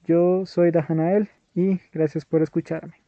Yo 0.06 0.46
soy 0.46 0.72
Dajanael 0.72 1.30
y 1.54 1.80
gracias 1.92 2.26
por 2.26 2.42
escucharme. 2.42 3.07